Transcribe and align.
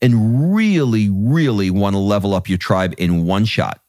and 0.00 0.54
really, 0.54 1.10
really 1.10 1.70
want 1.70 1.94
to 1.94 1.98
level 1.98 2.32
up 2.34 2.48
your 2.48 2.58
tribe 2.58 2.94
in 2.98 3.26
one 3.26 3.44
shot, 3.44 3.80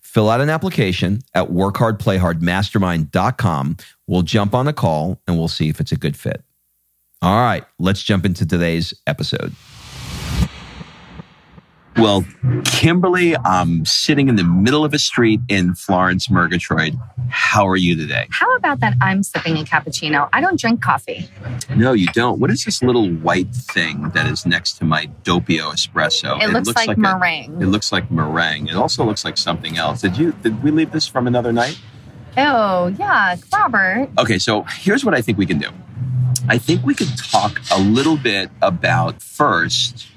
fill 0.00 0.30
out 0.30 0.40
an 0.40 0.50
application 0.50 1.20
at 1.34 1.48
workhardplayhardmastermind.com. 1.48 3.76
We'll 4.06 4.22
jump 4.22 4.54
on 4.54 4.68
a 4.68 4.72
call 4.72 5.20
and 5.26 5.36
we'll 5.38 5.48
see 5.48 5.68
if 5.68 5.80
it's 5.80 5.90
a 5.92 5.96
good 5.96 6.16
fit. 6.16 6.44
All 7.22 7.40
right, 7.40 7.64
let's 7.78 8.02
jump 8.02 8.26
into 8.26 8.44
today's 8.44 8.92
episode. 9.06 9.54
Well, 11.96 12.24
Kimberly, 12.64 13.36
I'm 13.36 13.84
sitting 13.84 14.28
in 14.28 14.36
the 14.36 14.44
middle 14.44 14.84
of 14.84 14.92
a 14.94 14.98
street 14.98 15.40
in 15.48 15.74
Florence, 15.74 16.28
Murgatroyd. 16.28 16.98
How 17.28 17.66
are 17.68 17.76
you 17.76 17.94
today? 17.94 18.26
How 18.30 18.54
about 18.56 18.80
that 18.80 18.94
I'm 19.00 19.22
sipping 19.22 19.56
a 19.58 19.62
cappuccino? 19.62 20.28
I 20.32 20.40
don't 20.40 20.58
drink 20.58 20.82
coffee. 20.82 21.28
No, 21.76 21.92
you 21.92 22.08
don't. 22.08 22.40
What 22.40 22.50
is 22.50 22.64
this 22.64 22.82
little 22.82 23.08
white 23.08 23.54
thing 23.54 24.10
that 24.10 24.26
is 24.26 24.44
next 24.44 24.72
to 24.78 24.84
my 24.84 25.06
Doppio 25.22 25.72
espresso? 25.72 26.36
It, 26.40 26.44
it 26.44 26.52
looks, 26.52 26.66
looks, 26.66 26.76
like, 26.76 26.88
like 26.88 26.98
meringue. 26.98 27.62
A, 27.62 27.66
it 27.66 27.66
looks 27.66 27.92
like 27.92 28.10
meringue. 28.10 28.66
It 28.68 28.76
also 28.76 29.04
looks 29.04 29.24
like 29.24 29.36
something 29.36 29.78
else. 29.78 30.00
Did 30.00 30.16
you 30.18 30.32
did 30.42 30.62
we 30.62 30.70
leave 30.70 30.90
this 30.90 31.06
from 31.06 31.26
another 31.26 31.52
night? 31.52 31.80
Oh, 32.36 32.88
yeah, 32.98 33.36
Robert. 33.52 34.10
Okay, 34.18 34.38
so 34.38 34.62
here's 34.62 35.04
what 35.04 35.14
I 35.14 35.20
think 35.20 35.38
we 35.38 35.46
can 35.46 35.58
do. 35.58 35.70
I 36.48 36.58
think 36.58 36.84
we 36.84 36.94
could 36.94 37.16
talk 37.16 37.60
a 37.70 37.80
little 37.80 38.16
bit 38.16 38.50
about 38.60 39.22
first 39.22 40.08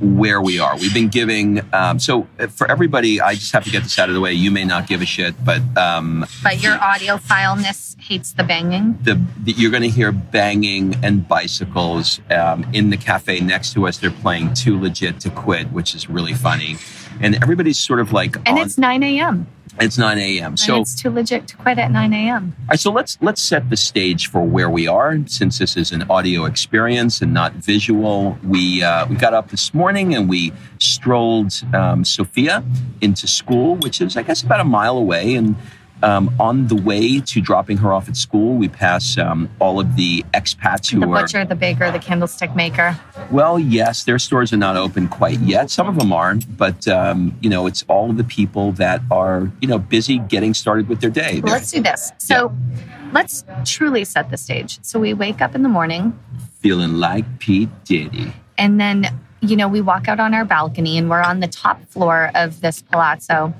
where 0.00 0.40
we 0.40 0.58
are. 0.58 0.76
We've 0.76 0.94
been 0.94 1.08
giving. 1.08 1.62
Um, 1.72 1.98
so 1.98 2.26
for 2.50 2.70
everybody, 2.70 3.20
I 3.20 3.34
just 3.34 3.52
have 3.52 3.64
to 3.64 3.70
get 3.70 3.82
this 3.82 3.98
out 3.98 4.08
of 4.08 4.14
the 4.14 4.20
way. 4.20 4.32
You 4.32 4.50
may 4.50 4.64
not 4.64 4.86
give 4.86 5.02
a 5.02 5.06
shit, 5.06 5.34
but 5.44 5.62
um, 5.76 6.26
but 6.42 6.62
your 6.62 6.76
audiophileness 6.76 8.00
hates 8.00 8.32
the 8.32 8.44
banging. 8.44 8.98
The, 9.02 9.20
the 9.42 9.52
you're 9.52 9.70
going 9.70 9.82
to 9.82 9.88
hear 9.88 10.12
banging 10.12 10.96
and 11.04 11.26
bicycles 11.26 12.20
um, 12.30 12.66
in 12.72 12.90
the 12.90 12.96
cafe 12.96 13.40
next 13.40 13.72
to 13.74 13.86
us. 13.86 13.98
They're 13.98 14.10
playing 14.10 14.54
"Too 14.54 14.80
Legit 14.80 15.20
to 15.20 15.30
Quit," 15.30 15.72
which 15.72 15.94
is 15.94 16.08
really 16.08 16.34
funny, 16.34 16.76
and 17.20 17.34
everybody's 17.36 17.78
sort 17.78 18.00
of 18.00 18.12
like. 18.12 18.36
And 18.36 18.58
on, 18.58 18.58
it's 18.58 18.78
nine 18.78 19.02
a.m. 19.02 19.46
It's 19.78 19.98
9 19.98 20.18
a.m. 20.18 20.56
So 20.56 20.80
it's 20.80 21.00
too 21.00 21.10
legit 21.10 21.46
to 21.48 21.56
quit 21.56 21.78
at 21.78 21.90
9 21.90 22.12
a.m. 22.12 22.56
All 22.58 22.66
right, 22.70 22.80
so 22.80 22.90
let's 22.90 23.18
let's 23.20 23.42
set 23.42 23.68
the 23.68 23.76
stage 23.76 24.28
for 24.28 24.42
where 24.42 24.70
we 24.70 24.86
are. 24.86 25.18
Since 25.26 25.58
this 25.58 25.76
is 25.76 25.92
an 25.92 26.02
audio 26.10 26.46
experience 26.46 27.20
and 27.20 27.34
not 27.34 27.52
visual, 27.54 28.38
we 28.42 28.82
uh, 28.82 29.06
we 29.06 29.16
got 29.16 29.34
up 29.34 29.50
this 29.50 29.74
morning 29.74 30.14
and 30.14 30.28
we 30.28 30.52
strolled 30.78 31.52
um, 31.74 32.04
Sophia 32.04 32.64
into 33.00 33.26
school, 33.26 33.76
which 33.76 34.00
is 34.00 34.16
I 34.16 34.22
guess 34.22 34.42
about 34.42 34.60
a 34.60 34.64
mile 34.64 34.96
away, 34.96 35.34
and 35.34 35.56
um, 36.02 36.34
on 36.38 36.66
the 36.66 36.76
way 36.76 37.20
to 37.20 37.40
dropping 37.40 37.78
her 37.78 37.92
off 37.92 38.08
at 38.08 38.16
school, 38.16 38.54
we 38.56 38.68
pass 38.68 39.16
um, 39.16 39.48
all 39.60 39.80
of 39.80 39.96
the 39.96 40.24
expats 40.34 40.90
who 40.90 41.00
the 41.00 41.06
are 41.06 41.08
the 41.08 41.22
butcher, 41.22 41.44
the 41.44 41.54
baker, 41.54 41.90
the 41.90 41.98
candlestick 41.98 42.54
maker. 42.54 42.98
Well, 43.30 43.58
yes, 43.58 44.04
their 44.04 44.18
stores 44.18 44.52
are 44.52 44.58
not 44.58 44.76
open 44.76 45.08
quite 45.08 45.40
yet. 45.40 45.70
Some 45.70 45.88
of 45.88 45.98
them 45.98 46.12
aren't, 46.12 46.56
but 46.56 46.86
um, 46.88 47.36
you 47.40 47.48
know, 47.48 47.66
it's 47.66 47.84
all 47.88 48.10
of 48.10 48.16
the 48.16 48.24
people 48.24 48.72
that 48.72 49.00
are 49.10 49.50
you 49.60 49.68
know 49.68 49.78
busy 49.78 50.18
getting 50.18 50.54
started 50.54 50.88
with 50.88 51.00
their 51.00 51.10
day. 51.10 51.40
Well, 51.42 51.54
let's 51.54 51.70
do 51.70 51.82
this. 51.82 52.12
So, 52.18 52.54
yeah. 52.70 53.10
let's 53.12 53.44
truly 53.64 54.04
set 54.04 54.30
the 54.30 54.36
stage. 54.36 54.78
So 54.82 55.00
we 55.00 55.14
wake 55.14 55.40
up 55.40 55.54
in 55.54 55.62
the 55.62 55.68
morning, 55.68 56.18
feeling 56.60 56.94
like 56.94 57.38
P. 57.38 57.68
Diddy, 57.84 58.32
and 58.58 58.78
then 58.78 59.06
you 59.40 59.56
know 59.56 59.68
we 59.68 59.80
walk 59.80 60.08
out 60.08 60.20
on 60.20 60.34
our 60.34 60.44
balcony, 60.44 60.98
and 60.98 61.08
we're 61.08 61.22
on 61.22 61.40
the 61.40 61.48
top 61.48 61.82
floor 61.86 62.30
of 62.34 62.60
this 62.60 62.82
palazzo 62.82 63.54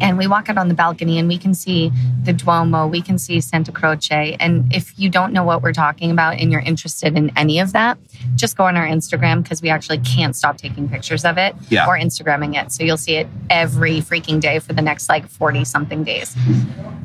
and 0.00 0.18
we 0.18 0.26
walk 0.26 0.48
out 0.48 0.58
on 0.58 0.68
the 0.68 0.74
balcony 0.74 1.18
and 1.18 1.28
we 1.28 1.38
can 1.38 1.54
see 1.54 1.90
the 2.22 2.32
Duomo, 2.32 2.86
we 2.86 3.02
can 3.02 3.18
see 3.18 3.40
Santa 3.40 3.72
Croce. 3.72 4.36
And 4.40 4.72
if 4.74 4.98
you 4.98 5.08
don't 5.10 5.32
know 5.32 5.44
what 5.44 5.62
we're 5.62 5.72
talking 5.72 6.10
about 6.10 6.38
and 6.38 6.50
you're 6.50 6.60
interested 6.60 7.16
in 7.16 7.36
any 7.36 7.58
of 7.58 7.72
that, 7.72 7.98
just 8.34 8.56
go 8.56 8.64
on 8.64 8.76
our 8.76 8.86
Instagram 8.86 9.42
because 9.42 9.62
we 9.62 9.70
actually 9.70 9.98
can't 9.98 10.34
stop 10.34 10.56
taking 10.56 10.88
pictures 10.88 11.24
of 11.24 11.38
it 11.38 11.54
yeah. 11.68 11.86
or 11.86 11.98
Instagramming 11.98 12.60
it. 12.60 12.72
So 12.72 12.84
you'll 12.84 12.96
see 12.96 13.16
it 13.16 13.28
every 13.50 14.00
freaking 14.00 14.40
day 14.40 14.58
for 14.58 14.72
the 14.72 14.82
next 14.82 15.08
like 15.08 15.28
40 15.28 15.64
something 15.64 16.04
days. 16.04 16.36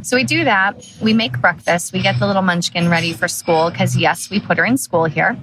So 0.02 0.16
we 0.16 0.24
do 0.24 0.44
that. 0.46 0.86
We 1.02 1.14
make 1.14 1.40
breakfast. 1.42 1.94
We 1.94 2.02
get 2.02 2.20
the 2.20 2.28
little 2.28 2.42
munchkin 2.42 2.90
ready 2.90 3.14
for 3.14 3.28
school 3.28 3.70
because, 3.70 3.98
yes, 3.98 4.30
we 4.30 4.40
put 4.40 4.58
her 4.58 4.66
in 4.66 4.78
school 4.78 5.06
here. 5.06 5.38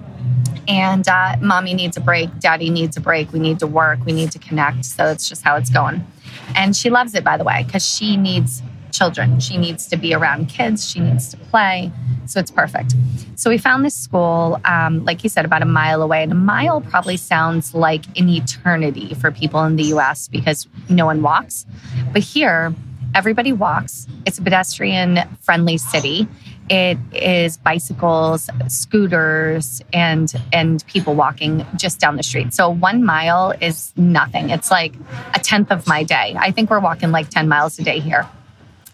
And 0.69 1.07
uh, 1.07 1.37
mommy 1.41 1.75
needs 1.75 1.97
a 1.97 2.01
break. 2.01 2.37
Daddy 2.41 2.71
needs 2.71 2.97
a 2.97 3.01
break. 3.01 3.33
We 3.33 3.39
need 3.39 3.59
to 3.61 3.67
work. 3.67 4.05
We 4.05 4.13
need 4.13 4.33
to 4.33 4.39
connect. 4.39 4.85
So 4.85 5.07
it's 5.07 5.29
just 5.29 5.43
how 5.43 5.57
it's 5.57 5.71
going. 5.71 6.07
And 6.55 6.77
she 6.77 6.91
loves 6.91 7.15
it, 7.15 7.25
by 7.25 7.37
the 7.37 7.45
way, 7.45 7.65
because 7.65 7.87
she 7.87 8.17
needs 8.17 8.63
children. 8.97 9.41
She 9.41 9.59
needs 9.59 9.87
to 9.89 9.97
be 9.97 10.15
around 10.15 10.49
kids. 10.49 10.89
She 10.89 11.01
needs 11.01 11.29
to 11.31 11.37
play. 11.37 11.91
So 12.27 12.41
it's 12.41 12.51
perfect. 12.51 12.95
So 13.35 13.51
we 13.51 13.59
found 13.59 13.85
this 13.85 13.95
school, 13.95 14.59
um, 14.65 15.05
like 15.05 15.23
you 15.23 15.29
said, 15.29 15.45
about 15.45 15.63
a 15.63 15.67
mile 15.67 16.03
away. 16.03 16.23
And 16.23 16.33
a 16.33 16.37
mile 16.37 16.81
probably 16.81 17.17
sounds 17.17 17.75
like 17.75 18.05
an 18.19 18.29
eternity 18.29 19.15
for 19.15 19.31
people 19.31 19.63
in 19.65 19.77
the 19.77 19.85
US 19.95 20.29
because 20.29 20.67
no 20.89 21.05
one 21.05 21.23
walks. 21.23 21.67
But 22.13 22.23
here, 22.23 22.75
everybody 23.15 23.53
walks. 23.53 24.07
It's 24.25 24.39
a 24.39 24.43
pedestrian 24.43 25.21
friendly 25.41 25.79
city 25.79 26.27
it 26.69 26.99
is 27.13 27.57
bicycles, 27.59 28.51
scooters, 28.69 29.83
and 29.93 30.33
and 30.53 30.85
people 30.87 31.15
walking 31.15 31.65
just 31.77 32.01
down 32.01 32.17
the 32.17 32.23
street. 32.23 32.53
So 32.53 32.69
one 32.69 33.05
mile 33.05 33.55
is 33.61 33.93
nothing. 33.97 34.51
It's 34.51 34.71
like 34.71 34.95
a 35.35 35.39
tenth 35.39 35.71
of 35.71 35.87
my 35.87 36.03
day. 36.03 36.35
I 36.39 36.51
think 36.51 36.71
we're 36.71 36.81
walking 36.81 37.11
like 37.13 37.29
10 37.29 37.49
miles 37.49 37.79
a 37.79 37.85
day 37.85 38.01
here. 38.01 38.27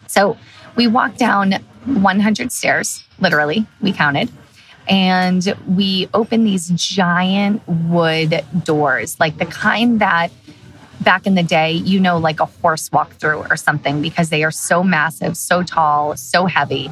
So 0.06 0.36
we 0.76 0.86
walk 0.86 1.16
down 1.16 1.52
100 1.84 2.52
stairs, 2.52 3.04
literally, 3.18 3.66
we 3.80 3.92
counted. 3.92 4.30
And 4.88 5.54
we 5.66 6.08
open 6.12 6.44
these 6.44 6.68
giant 6.70 7.66
wood 7.66 8.44
doors, 8.64 9.18
like 9.20 9.38
the 9.38 9.46
kind 9.46 10.00
that 10.00 10.32
back 11.00 11.26
in 11.26 11.34
the 11.34 11.42
day, 11.42 11.72
you 11.72 12.00
know, 12.00 12.18
like 12.18 12.40
a 12.40 12.46
horse 12.46 12.90
walk 12.92 13.12
through 13.14 13.44
or 13.48 13.56
something 13.56 14.02
because 14.02 14.28
they 14.28 14.44
are 14.44 14.50
so 14.50 14.82
massive, 14.82 15.36
so 15.36 15.62
tall, 15.62 16.16
so 16.16 16.46
heavy. 16.46 16.90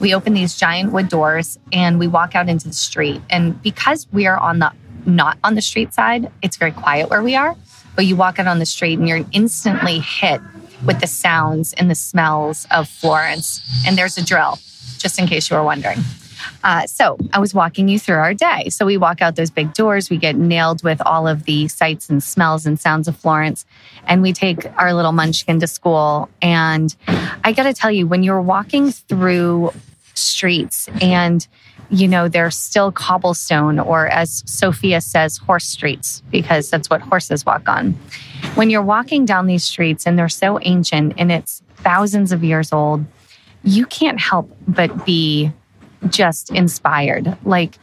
We 0.00 0.14
open 0.14 0.32
these 0.34 0.56
giant 0.56 0.92
wood 0.92 1.08
doors 1.08 1.58
and 1.72 1.98
we 1.98 2.08
walk 2.08 2.34
out 2.34 2.48
into 2.48 2.68
the 2.68 2.74
street. 2.74 3.20
And 3.28 3.60
because 3.62 4.06
we 4.12 4.26
are 4.26 4.38
on 4.38 4.58
the 4.58 4.72
not 5.06 5.38
on 5.44 5.54
the 5.54 5.62
street 5.62 5.94
side, 5.94 6.30
it's 6.42 6.56
very 6.56 6.72
quiet 6.72 7.10
where 7.10 7.22
we 7.22 7.36
are. 7.36 7.56
But 7.96 8.06
you 8.06 8.16
walk 8.16 8.38
out 8.38 8.46
on 8.46 8.58
the 8.58 8.66
street 8.66 8.98
and 8.98 9.08
you're 9.08 9.24
instantly 9.32 9.98
hit 9.98 10.40
with 10.84 11.00
the 11.00 11.06
sounds 11.06 11.72
and 11.74 11.90
the 11.90 11.94
smells 11.94 12.66
of 12.70 12.88
Florence. 12.88 13.60
And 13.86 13.96
there's 13.96 14.16
a 14.16 14.24
drill, 14.24 14.58
just 14.98 15.18
in 15.18 15.26
case 15.26 15.50
you 15.50 15.56
were 15.56 15.62
wondering. 15.62 15.98
Uh, 16.64 16.86
so 16.86 17.18
I 17.32 17.38
was 17.38 17.54
walking 17.54 17.88
you 17.88 17.98
through 17.98 18.16
our 18.16 18.34
day. 18.34 18.68
So 18.70 18.86
we 18.86 18.96
walk 18.96 19.20
out 19.20 19.36
those 19.36 19.50
big 19.50 19.74
doors, 19.74 20.10
we 20.10 20.16
get 20.16 20.36
nailed 20.36 20.82
with 20.82 21.00
all 21.04 21.26
of 21.26 21.44
the 21.44 21.68
sights 21.68 22.08
and 22.08 22.22
smells 22.22 22.66
and 22.66 22.78
sounds 22.78 23.08
of 23.08 23.16
Florence, 23.16 23.64
and 24.06 24.22
we 24.22 24.32
take 24.32 24.66
our 24.78 24.94
little 24.94 25.12
munchkin 25.12 25.60
to 25.60 25.66
school. 25.66 26.28
And 26.40 26.94
I 27.44 27.52
got 27.52 27.64
to 27.64 27.74
tell 27.74 27.90
you, 27.90 28.06
when 28.06 28.22
you're 28.22 28.40
walking 28.40 28.90
through 28.90 29.72
streets 30.14 30.88
and 31.00 31.46
you 31.90 32.06
know, 32.06 32.28
they're 32.28 32.52
still 32.52 32.92
cobblestone, 32.92 33.78
or 33.78 34.06
as 34.06 34.44
Sophia 34.46 35.00
says, 35.00 35.36
horse 35.38 35.66
streets, 35.66 36.22
because 36.30 36.70
that's 36.70 36.88
what 36.88 37.00
horses 37.00 37.44
walk 37.44 37.68
on. 37.68 37.92
When 38.54 38.70
you're 38.70 38.82
walking 38.82 39.24
down 39.24 39.46
these 39.46 39.64
streets 39.64 40.06
and 40.06 40.16
they're 40.18 40.28
so 40.28 40.60
ancient 40.62 41.14
and 41.18 41.32
it's 41.32 41.62
thousands 41.76 42.30
of 42.30 42.44
years 42.44 42.72
old, 42.72 43.04
you 43.64 43.86
can't 43.86 44.20
help 44.20 44.56
but 44.68 45.04
be 45.04 45.52
just 46.08 46.50
inspired. 46.50 47.36
Like 47.44 47.76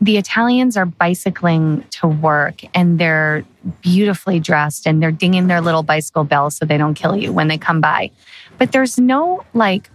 the 0.00 0.18
Italians 0.18 0.76
are 0.76 0.86
bicycling 0.86 1.84
to 1.90 2.06
work 2.06 2.60
and 2.74 2.98
they're 2.98 3.44
beautifully 3.80 4.40
dressed 4.40 4.86
and 4.86 5.02
they're 5.02 5.10
dinging 5.10 5.46
their 5.46 5.60
little 5.60 5.82
bicycle 5.82 6.24
bells 6.24 6.56
so 6.56 6.66
they 6.66 6.76
don't 6.76 6.94
kill 6.94 7.16
you 7.16 7.32
when 7.32 7.48
they 7.48 7.58
come 7.58 7.80
by. 7.80 8.10
But 8.58 8.72
there's 8.72 8.98
no 8.98 9.44
like, 9.54 9.90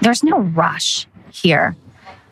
there's 0.00 0.22
no 0.22 0.40
rush 0.40 1.06
here. 1.30 1.76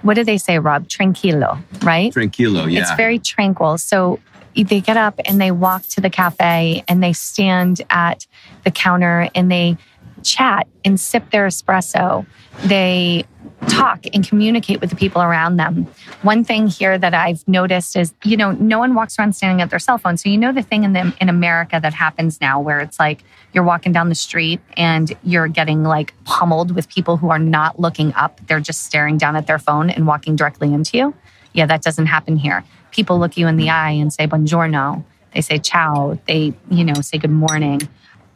What 0.03 0.15
do 0.15 0.25
they 0.25 0.39
say, 0.39 0.59
Rob? 0.59 0.89
Tranquilo, 0.89 1.63
right? 1.83 2.13
Tranquilo, 2.13 2.71
yeah. 2.71 2.81
It's 2.81 2.95
very 2.95 3.19
tranquil. 3.19 3.79
So 3.79 4.21
they 4.55 4.81
get 4.81 4.97
up 4.97 5.19
and 5.25 5.41
they 5.41 5.51
walk 5.51 5.83
to 5.89 6.01
the 6.01 6.11
cafe 6.11 6.85
and 6.87 7.03
they 7.03 7.13
stand 7.13 7.81
at 7.91 8.27
the 8.65 8.71
counter 8.71 9.29
and 9.35 9.51
they 9.51 9.77
chat 10.23 10.67
and 10.85 11.01
sip 11.01 11.31
their 11.31 11.47
espresso. 11.47 12.27
They 12.65 13.25
talk 13.65 14.05
and 14.13 14.27
communicate 14.27 14.81
with 14.81 14.91
the 14.91 14.97
people 14.97 15.23
around 15.23 15.57
them. 15.57 15.87
One 16.23 16.45
thing 16.45 16.67
here 16.67 16.99
that 16.99 17.15
I've 17.15 17.47
noticed 17.49 17.97
is, 17.97 18.15
you 18.25 18.37
know, 18.37 18.53
no 18.53 18.79
one 18.79 18.95
walks 18.95 19.19
around 19.19 19.35
standing 19.35 19.61
at 19.63 19.71
their 19.71 19.79
cell 19.79 19.99
phone. 19.99 20.17
So 20.17 20.29
you 20.29 20.39
know 20.39 20.53
the 20.53 20.63
thing 20.63 20.85
in 20.85 20.93
the, 20.93 21.15
in 21.21 21.29
America 21.29 21.79
that 21.81 21.95
happens 21.95 22.41
now 22.41 22.61
where 22.61 22.81
it's 22.81 22.99
like 22.99 23.25
you're 23.53 23.65
walking 23.65 23.93
down 23.93 24.09
the 24.09 24.15
street 24.15 24.61
and 24.77 25.17
you're 25.23 25.49
getting 25.49 25.83
like 25.83 26.15
pummeled 26.25 26.75
with 26.75 26.89
people 26.89 27.17
who 27.17 27.31
are 27.31 27.39
not 27.39 27.79
looking 27.79 28.13
up. 28.15 28.41
They're 28.47 28.61
just 28.61 28.85
staring 28.85 29.19
down 29.19 29.37
at 29.37 29.47
their 29.47 29.59
phone 29.59 29.91
and 29.91 30.07
walking 30.07 30.37
directly 30.37 30.73
into 30.73 30.99
you. 30.99 31.15
Yeah, 31.53 31.67
that 31.67 31.83
doesn't 31.83 32.07
happen 32.07 32.37
here. 32.37 32.65
People 32.91 33.19
look 33.19 33.37
you 33.37 33.47
in 33.47 33.57
the 33.57 33.71
eye 33.71 33.91
and 33.91 34.13
say 34.13 34.27
buongiorno. 34.27 35.05
They 35.33 35.41
say 35.41 35.59
ciao. 35.59 36.19
They, 36.27 36.55
you 36.71 36.85
know, 36.85 36.95
say 37.01 37.19
good 37.19 37.31
morning. 37.31 37.89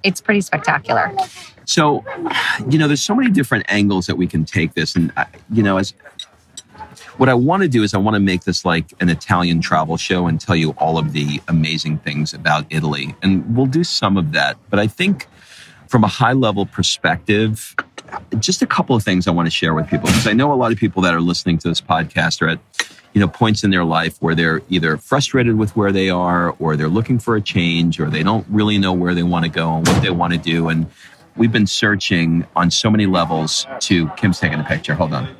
It's 0.02 0.20
pretty 0.20 0.40
spectacular. 0.40 1.12
So, 1.68 2.02
you 2.70 2.78
know, 2.78 2.86
there's 2.86 3.02
so 3.02 3.14
many 3.14 3.30
different 3.30 3.66
angles 3.68 4.06
that 4.06 4.16
we 4.16 4.26
can 4.26 4.46
take 4.46 4.72
this. 4.72 4.96
And, 4.96 5.12
uh, 5.18 5.26
you 5.50 5.62
know, 5.62 5.76
as 5.76 5.92
what 7.18 7.28
I 7.28 7.34
want 7.34 7.62
to 7.62 7.68
do 7.68 7.82
is 7.82 7.92
I 7.92 7.98
want 7.98 8.14
to 8.14 8.20
make 8.20 8.44
this 8.44 8.64
like 8.64 8.94
an 9.00 9.10
Italian 9.10 9.60
travel 9.60 9.98
show 9.98 10.26
and 10.26 10.40
tell 10.40 10.56
you 10.56 10.70
all 10.78 10.96
of 10.96 11.12
the 11.12 11.42
amazing 11.46 11.98
things 11.98 12.32
about 12.32 12.64
Italy. 12.70 13.14
And 13.20 13.54
we'll 13.54 13.66
do 13.66 13.84
some 13.84 14.16
of 14.16 14.32
that. 14.32 14.56
But 14.70 14.78
I 14.78 14.86
think 14.86 15.26
from 15.88 16.04
a 16.04 16.08
high 16.08 16.32
level 16.32 16.64
perspective, 16.64 17.76
just 18.38 18.62
a 18.62 18.66
couple 18.66 18.96
of 18.96 19.04
things 19.04 19.28
I 19.28 19.32
want 19.32 19.46
to 19.46 19.50
share 19.50 19.74
with 19.74 19.88
people 19.88 20.06
because 20.06 20.26
I 20.26 20.32
know 20.32 20.50
a 20.50 20.56
lot 20.56 20.72
of 20.72 20.78
people 20.78 21.02
that 21.02 21.12
are 21.12 21.20
listening 21.20 21.58
to 21.58 21.68
this 21.68 21.82
podcast 21.82 22.40
are 22.40 22.48
at 22.48 22.60
you 23.12 23.20
know 23.20 23.28
points 23.28 23.62
in 23.62 23.70
their 23.70 23.84
life 23.84 24.16
where 24.20 24.34
they're 24.34 24.62
either 24.70 24.96
frustrated 24.96 25.56
with 25.56 25.76
where 25.76 25.92
they 25.92 26.08
are 26.08 26.56
or 26.58 26.76
they're 26.76 26.88
looking 26.88 27.18
for 27.18 27.36
a 27.36 27.42
change 27.42 28.00
or 28.00 28.08
they 28.08 28.22
don't 28.22 28.46
really 28.48 28.78
know 28.78 28.94
where 28.94 29.14
they 29.14 29.22
want 29.22 29.44
to 29.44 29.50
go 29.50 29.74
and 29.74 29.86
what 29.86 30.02
they 30.02 30.10
want 30.10 30.32
to 30.32 30.38
do 30.38 30.68
and 30.68 30.86
we've 31.38 31.52
been 31.52 31.66
searching 31.66 32.46
on 32.56 32.70
so 32.70 32.90
many 32.90 33.06
levels 33.06 33.66
to 33.80 34.08
Kim's 34.10 34.40
taking 34.40 34.60
a 34.60 34.64
picture. 34.64 34.94
Hold 34.94 35.12
on. 35.12 35.34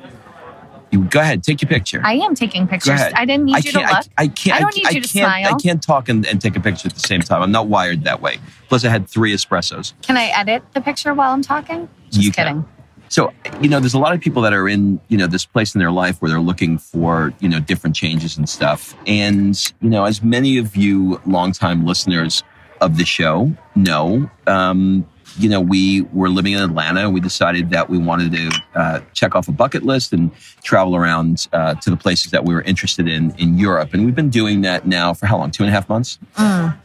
You 0.91 1.03
go 1.03 1.19
ahead, 1.19 1.43
take 1.43 1.61
your 1.61 1.69
picture. 1.69 2.01
I 2.03 2.13
am 2.13 2.33
taking 2.33 2.67
pictures. 2.67 2.99
I 2.99 3.23
didn't 3.25 3.45
need 3.45 3.55
I 3.55 3.59
you 3.59 3.71
to 3.73 3.79
look. 3.79 3.89
I, 3.89 4.03
I 4.17 4.27
can't. 4.27 4.57
I 4.57 4.59
don't 4.59 4.75
need 4.75 4.87
I, 4.87 4.89
you 4.91 5.01
to 5.01 5.07
smile. 5.07 5.53
I 5.53 5.57
can't 5.59 5.83
talk 5.83 6.09
and, 6.09 6.25
and, 6.25 6.41
take 6.41 6.55
a 6.55 6.59
picture 6.59 6.87
at 6.87 6.95
the 6.95 6.99
same 6.99 7.21
time. 7.21 7.43
I'm 7.43 7.51
not 7.51 7.67
wired 7.67 8.05
that 8.05 8.21
way. 8.21 8.39
Plus, 8.69 8.83
I 8.83 8.89
had 8.89 9.07
three 9.07 9.31
espressos. 9.31 9.93
Can 10.01 10.17
I 10.17 10.27
edit 10.27 10.63
the 10.73 10.81
picture 10.81 11.13
while 11.13 11.31
I'm 11.31 11.43
talking? 11.43 11.87
Just 12.09 12.23
you 12.23 12.31
kidding. 12.31 12.63
Can. 12.63 12.69
So, 13.09 13.33
you 13.61 13.69
know, 13.69 13.79
there's 13.79 13.93
a 13.93 13.99
lot 13.99 14.13
of 14.13 14.21
people 14.21 14.41
that 14.43 14.53
are 14.53 14.67
in, 14.67 14.99
you 15.09 15.17
know, 15.17 15.27
this 15.27 15.45
place 15.45 15.75
in 15.75 15.79
their 15.79 15.91
life 15.91 16.21
where 16.21 16.29
they're 16.29 16.39
looking 16.39 16.77
for, 16.77 17.33
you 17.39 17.49
know, 17.49 17.59
different 17.59 17.95
changes 17.95 18.37
and 18.37 18.47
stuff. 18.47 18.95
And, 19.05 19.59
you 19.81 19.89
know, 19.89 20.05
as 20.05 20.23
many 20.23 20.57
of 20.57 20.75
you 20.75 21.19
longtime 21.25 21.85
listeners 21.85 22.43
of 22.81 22.97
the 22.97 23.05
show 23.05 23.51
know, 23.75 24.29
um, 24.47 25.07
you 25.37 25.49
know, 25.49 25.61
we 25.61 26.01
were 26.13 26.29
living 26.29 26.53
in 26.53 26.61
Atlanta. 26.61 27.09
We 27.09 27.19
decided 27.19 27.69
that 27.71 27.89
we 27.89 27.97
wanted 27.97 28.31
to 28.31 28.61
uh, 28.75 28.99
check 29.13 29.35
off 29.35 29.47
a 29.47 29.51
bucket 29.51 29.83
list 29.83 30.13
and 30.13 30.31
travel 30.63 30.95
around 30.95 31.47
uh, 31.53 31.75
to 31.75 31.89
the 31.89 31.97
places 31.97 32.31
that 32.31 32.45
we 32.45 32.53
were 32.53 32.61
interested 32.61 33.07
in 33.07 33.31
in 33.37 33.57
Europe. 33.57 33.93
And 33.93 34.05
we've 34.05 34.15
been 34.15 34.29
doing 34.29 34.61
that 34.61 34.87
now 34.87 35.13
for 35.13 35.25
how 35.25 35.37
long? 35.37 35.51
Two 35.51 35.63
and 35.63 35.69
a 35.69 35.73
half 35.73 35.89
months? 35.89 36.19
Mm. 36.35 36.77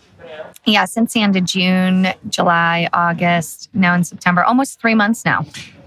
Yeah, 0.67 0.87
since 0.87 1.13
the 1.13 1.21
end 1.21 1.37
of 1.37 1.45
June, 1.45 2.09
July, 2.29 2.89
August, 2.93 3.69
now 3.75 3.95
in 3.95 4.03
September, 4.03 4.43
almost 4.43 4.81
three 4.81 4.95
months 4.95 5.25
now. 5.25 5.45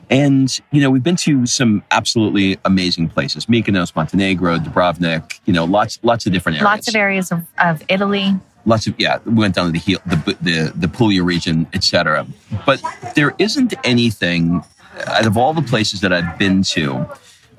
And, 0.10 0.58
you 0.72 0.82
know, 0.82 0.90
we've 0.90 1.04
been 1.04 1.18
to 1.18 1.46
some 1.46 1.84
absolutely 1.92 2.58
amazing 2.64 3.10
places 3.10 3.48
Mykonos, 3.48 3.96
Montenegro, 3.96 4.58
Dubrovnik, 4.58 5.40
you 5.46 5.54
know, 5.54 5.66
lots, 5.66 6.00
lots 6.04 6.26
of 6.26 6.32
different 6.32 6.58
areas. 6.58 6.64
Lots 6.64 6.88
of 6.88 6.96
areas 6.96 7.32
of, 7.32 7.46
of 7.58 7.84
Italy 7.90 8.36
lots 8.68 8.86
of 8.86 8.94
yeah 9.00 9.18
we 9.26 9.34
went 9.34 9.56
down 9.56 9.66
to 9.66 9.72
the 9.72 9.80
heel 9.80 10.00
the 10.06 10.38
the, 10.42 10.72
the 10.76 10.88
Puglia 10.88 11.24
region 11.24 11.66
etc 11.74 12.28
but 12.66 12.82
there 13.16 13.34
isn't 13.40 13.74
anything 13.84 14.64
out 15.08 15.26
of 15.26 15.38
all 15.38 15.54
the 15.54 15.62
places 15.62 16.02
that 16.02 16.14
I've 16.14 16.38
been 16.38 16.62
to 16.64 17.08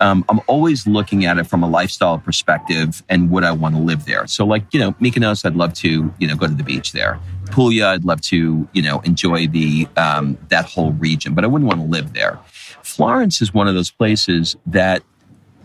um, 0.01 0.25
I'm 0.29 0.41
always 0.47 0.87
looking 0.87 1.25
at 1.25 1.39
it 1.39 1.45
from 1.45 1.63
a 1.63 1.69
lifestyle 1.69 2.19
perspective 2.19 3.03
and 3.09 3.31
would 3.31 3.45
I 3.45 3.53
want 3.53 3.75
to 3.75 3.81
live 3.81 4.05
there? 4.05 4.27
So 4.27 4.45
like 4.47 4.63
you 4.73 4.81
know 4.81 4.93
Mykonos 4.93 5.45
I'd 5.45 5.57
love 5.57 5.75
to 5.75 6.13
you 6.19 6.29
know 6.29 6.37
go 6.37 6.47
to 6.47 6.55
the 6.55 6.63
beach 6.63 6.93
there. 6.93 7.19
Puglia 7.47 7.89
I'd 7.89 8.05
love 8.05 8.21
to 8.23 8.69
you 8.73 8.83
know 8.83 9.01
enjoy 9.01 9.49
the 9.49 9.89
um, 9.97 10.39
that 10.49 10.67
whole 10.67 10.93
region 10.93 11.35
but 11.35 11.45
I 11.45 11.47
wouldn't 11.47 11.69
want 11.69 11.81
to 11.81 11.87
live 11.87 12.13
there. 12.13 12.39
Florence 12.83 13.43
is 13.43 13.53
one 13.53 13.69
of 13.69 13.75
those 13.75 13.91
places 13.91 14.57
that 14.67 15.03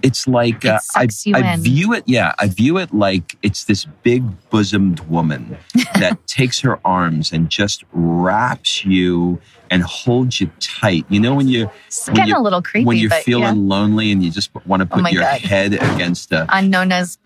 it's 0.03 0.27
like 0.27 0.65
uh, 0.65 0.79
I, 0.95 1.07
I 1.33 1.57
view 1.57 1.93
it. 1.93 2.03
Yeah, 2.05 2.33
I 2.37 2.47
view 2.49 2.77
it 2.77 2.93
like 2.93 3.37
it's 3.41 3.63
this 3.63 3.85
big 4.03 4.23
bosomed 4.49 4.99
woman 5.09 5.57
that 5.95 6.27
takes 6.27 6.59
her 6.59 6.79
arms 6.85 7.31
and 7.31 7.49
just 7.49 7.83
wraps 7.93 8.85
you 8.85 9.41
and 9.71 9.81
holds 9.81 10.39
you 10.41 10.51
tight. 10.59 11.05
You 11.09 11.19
know 11.19 11.33
when 11.33 11.47
you 11.47 11.71
it's 11.87 12.05
when 12.07 12.15
getting 12.15 12.35
you, 12.35 12.39
a 12.39 12.43
little 12.43 12.61
creepy 12.61 12.85
when 12.85 12.97
you're 12.97 13.09
feeling 13.09 13.55
yeah. 13.55 13.75
lonely 13.75 14.11
and 14.11 14.21
you 14.21 14.29
just 14.29 14.51
want 14.67 14.81
to 14.81 14.87
Oh 14.91 14.95
put 14.97 15.03
my 15.03 15.09
your 15.09 15.23
God. 15.23 15.41
head 15.41 15.73
against 15.73 16.31
a 16.31 16.43
a 16.43 16.61
nanas. 16.61 17.17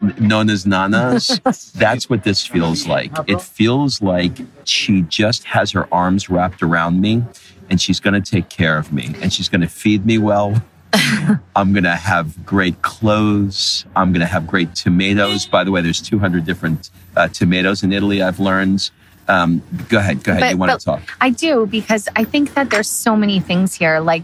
Nona- 0.00 0.20
Nona's 0.20 0.64
nanas. 0.64 1.72
That's 1.74 2.10
what 2.10 2.24
this 2.24 2.44
feels 2.46 2.86
like. 2.88 3.12
It 3.28 3.40
feels 3.40 4.02
like 4.02 4.36
she 4.64 5.02
just 5.02 5.44
has 5.44 5.70
her 5.72 5.92
arms 5.94 6.28
wrapped 6.28 6.62
around 6.62 7.00
me 7.00 7.22
and 7.70 7.80
she's 7.80 8.00
going 8.00 8.20
to 8.20 8.30
take 8.30 8.48
care 8.48 8.76
of 8.78 8.92
me 8.92 9.14
and 9.22 9.32
she's 9.32 9.48
going 9.48 9.60
to 9.60 9.68
feed 9.68 10.06
me 10.06 10.18
well. 10.18 10.60
I'm 11.56 11.72
going 11.72 11.84
to 11.84 11.96
have 11.96 12.44
great 12.44 12.82
clothes. 12.82 13.84
I'm 13.94 14.12
going 14.12 14.20
to 14.20 14.26
have 14.26 14.46
great 14.46 14.74
tomatoes. 14.74 15.46
By 15.46 15.64
the 15.64 15.70
way, 15.70 15.80
there's 15.80 16.00
200 16.00 16.44
different 16.44 16.90
uh, 17.16 17.28
tomatoes 17.28 17.82
in 17.82 17.92
Italy, 17.92 18.22
I've 18.22 18.40
learned. 18.40 18.90
Um, 19.28 19.62
go 19.88 19.98
ahead. 19.98 20.22
Go 20.22 20.32
ahead. 20.32 20.42
But- 20.42 20.50
you 20.52 20.56
want 20.56 20.78
to 20.78 20.84
talk? 20.84 21.02
I 21.20 21.30
do 21.30 21.66
because 21.66 22.08
I 22.16 22.24
think 22.24 22.54
that 22.54 22.70
there's 22.70 22.88
so 22.88 23.16
many 23.16 23.40
things 23.40 23.74
here. 23.74 23.98
Like 24.00 24.22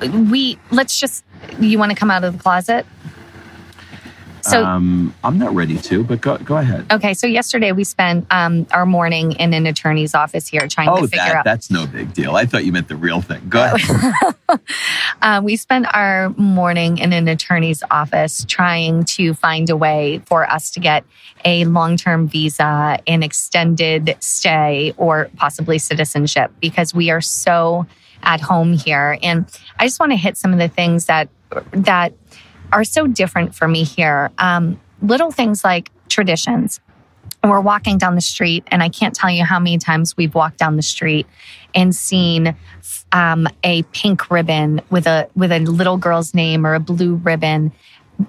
we 0.00 0.58
let's 0.70 0.98
just 0.98 1.24
you 1.58 1.78
want 1.78 1.90
to 1.90 1.96
come 1.96 2.10
out 2.10 2.24
of 2.24 2.36
the 2.36 2.42
closet? 2.42 2.86
So 4.42 4.64
um, 4.64 5.14
I'm 5.22 5.38
not 5.38 5.54
ready 5.54 5.76
to, 5.78 6.04
but 6.04 6.20
go, 6.20 6.38
go 6.38 6.56
ahead. 6.56 6.86
okay, 6.90 7.14
so 7.14 7.26
yesterday 7.26 7.72
we 7.72 7.84
spent 7.84 8.26
um, 8.30 8.66
our 8.72 8.86
morning 8.86 9.32
in 9.32 9.52
an 9.54 9.66
attorney's 9.66 10.14
office 10.14 10.48
here 10.48 10.66
trying 10.68 10.88
Oh, 10.88 10.96
to 10.96 11.02
figure 11.02 11.18
that, 11.18 11.36
out 11.36 11.44
that's 11.44 11.70
no 11.70 11.86
big 11.86 12.12
deal. 12.12 12.36
I 12.36 12.46
thought 12.46 12.64
you 12.64 12.72
meant 12.72 12.88
the 12.88 12.96
real 12.96 13.20
thing. 13.20 13.48
Go 13.48 13.64
ahead. 13.74 14.34
Uh, 15.20 15.40
we 15.44 15.56
spent 15.56 15.86
our 15.94 16.30
morning 16.36 16.98
in 16.98 17.12
an 17.12 17.28
attorney's 17.28 17.82
office 17.90 18.44
trying 18.48 19.04
to 19.04 19.34
find 19.34 19.68
a 19.70 19.76
way 19.76 20.20
for 20.26 20.48
us 20.50 20.70
to 20.72 20.80
get 20.80 21.04
a 21.44 21.64
long 21.64 21.96
term 21.96 22.28
visa, 22.28 22.98
an 23.06 23.22
extended 23.22 24.16
stay, 24.20 24.92
or 24.96 25.30
possibly 25.36 25.78
citizenship 25.78 26.50
because 26.60 26.94
we 26.94 27.10
are 27.10 27.20
so 27.20 27.86
at 28.22 28.40
home 28.40 28.74
here. 28.74 29.18
And 29.22 29.46
I 29.78 29.86
just 29.86 29.98
want 29.98 30.12
to 30.12 30.16
hit 30.16 30.36
some 30.36 30.52
of 30.52 30.58
the 30.58 30.68
things 30.68 31.06
that 31.06 31.28
that 31.72 32.12
are 32.72 32.84
so 32.84 33.06
different 33.06 33.54
for 33.54 33.68
me 33.68 33.84
here. 33.84 34.30
Um, 34.38 34.80
little 35.02 35.30
things 35.30 35.64
like 35.64 35.90
traditions. 36.08 36.80
We're 37.42 37.60
walking 37.60 37.96
down 37.96 38.16
the 38.16 38.20
street, 38.20 38.64
and 38.68 38.82
I 38.82 38.90
can't 38.90 39.14
tell 39.14 39.30
you 39.30 39.44
how 39.44 39.58
many 39.58 39.78
times 39.78 40.16
we've 40.16 40.34
walked 40.34 40.58
down 40.58 40.76
the 40.76 40.82
street 40.82 41.26
and 41.74 41.94
seen 41.94 42.54
um, 43.12 43.48
a 43.64 43.82
pink 43.84 44.30
ribbon 44.30 44.82
with 44.90 45.06
a 45.06 45.28
with 45.34 45.52
a 45.52 45.60
little 45.60 45.96
girl's 45.96 46.34
name 46.34 46.66
or 46.66 46.74
a 46.74 46.80
blue 46.80 47.14
ribbon 47.16 47.72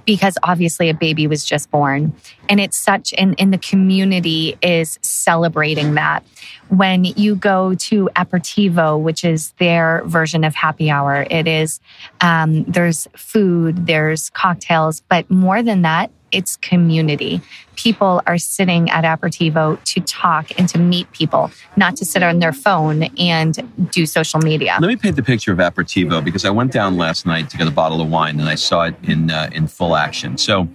because 0.05 0.37
obviously 0.43 0.89
a 0.89 0.93
baby 0.93 1.27
was 1.27 1.45
just 1.45 1.69
born. 1.71 2.13
And 2.49 2.59
it's 2.59 2.77
such 2.77 3.13
and 3.17 3.35
in 3.39 3.51
the 3.51 3.57
community 3.57 4.57
is 4.61 4.99
celebrating 5.01 5.95
that. 5.95 6.23
When 6.69 7.03
you 7.03 7.35
go 7.35 7.75
to 7.75 8.09
aperitivo 8.15 9.01
which 9.01 9.23
is 9.23 9.51
their 9.59 10.03
version 10.05 10.43
of 10.43 10.55
happy 10.55 10.89
hour 10.89 11.25
it 11.29 11.47
is 11.47 11.79
um, 12.21 12.63
there's 12.63 13.07
food 13.15 13.85
there's 13.85 14.29
cocktails 14.31 15.01
but 15.01 15.29
more 15.29 15.61
than 15.61 15.81
that 15.81 16.11
it's 16.31 16.57
community. 16.57 17.41
People 17.75 18.21
are 18.27 18.37
sitting 18.37 18.89
at 18.89 19.03
Aperitivo 19.03 19.81
to 19.85 20.01
talk 20.01 20.57
and 20.59 20.67
to 20.69 20.77
meet 20.77 21.11
people, 21.11 21.51
not 21.75 21.95
to 21.97 22.05
sit 22.05 22.23
on 22.23 22.39
their 22.39 22.53
phone 22.53 23.03
and 23.17 23.91
do 23.91 24.05
social 24.05 24.39
media. 24.39 24.77
Let 24.79 24.87
me 24.87 24.95
paint 24.95 25.15
the 25.15 25.23
picture 25.23 25.51
of 25.51 25.57
Aperitivo 25.59 26.23
because 26.23 26.45
I 26.45 26.49
went 26.49 26.71
down 26.71 26.97
last 26.97 27.25
night 27.25 27.49
to 27.49 27.57
get 27.57 27.67
a 27.67 27.71
bottle 27.71 28.01
of 28.01 28.09
wine 28.09 28.39
and 28.39 28.49
I 28.49 28.55
saw 28.55 28.83
it 28.83 28.95
in 29.03 29.31
uh, 29.31 29.49
in 29.53 29.67
full 29.67 29.95
action. 29.95 30.37
So. 30.37 30.67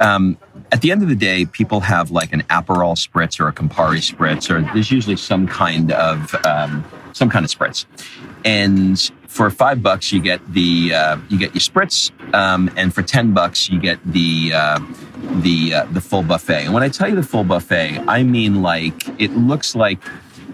Um, 0.00 0.38
at 0.72 0.80
the 0.80 0.90
end 0.90 1.04
of 1.04 1.08
the 1.08 1.14
day, 1.14 1.44
people 1.44 1.78
have 1.78 2.10
like 2.10 2.32
an 2.32 2.42
Aperol 2.50 2.96
spritz 2.96 3.38
or 3.38 3.46
a 3.46 3.52
Campari 3.52 4.02
spritz, 4.02 4.50
or 4.50 4.60
there's 4.74 4.90
usually 4.90 5.14
some 5.14 5.46
kind 5.46 5.92
of 5.92 6.34
um, 6.44 6.84
some 7.14 7.30
kind 7.30 7.44
of 7.44 7.50
spritz. 7.50 7.86
And 8.44 9.00
for 9.26 9.48
five 9.48 9.82
bucks, 9.82 10.12
you 10.12 10.20
get 10.20 10.40
the 10.52 10.92
uh, 10.94 11.16
you 11.30 11.38
get 11.38 11.54
your 11.54 11.60
spritz, 11.60 12.12
um, 12.34 12.70
and 12.76 12.94
for 12.94 13.02
ten 13.02 13.32
bucks, 13.32 13.70
you 13.70 13.80
get 13.80 13.98
the 14.04 14.52
uh, 14.54 14.78
the 15.40 15.74
uh, 15.74 15.84
the 15.86 16.02
full 16.02 16.22
buffet. 16.22 16.64
And 16.66 16.74
when 16.74 16.82
I 16.82 16.90
tell 16.90 17.08
you 17.08 17.16
the 17.16 17.22
full 17.22 17.44
buffet, 17.44 18.00
I 18.06 18.22
mean 18.22 18.60
like 18.62 19.08
it 19.18 19.30
looks 19.32 19.74
like 19.74 19.98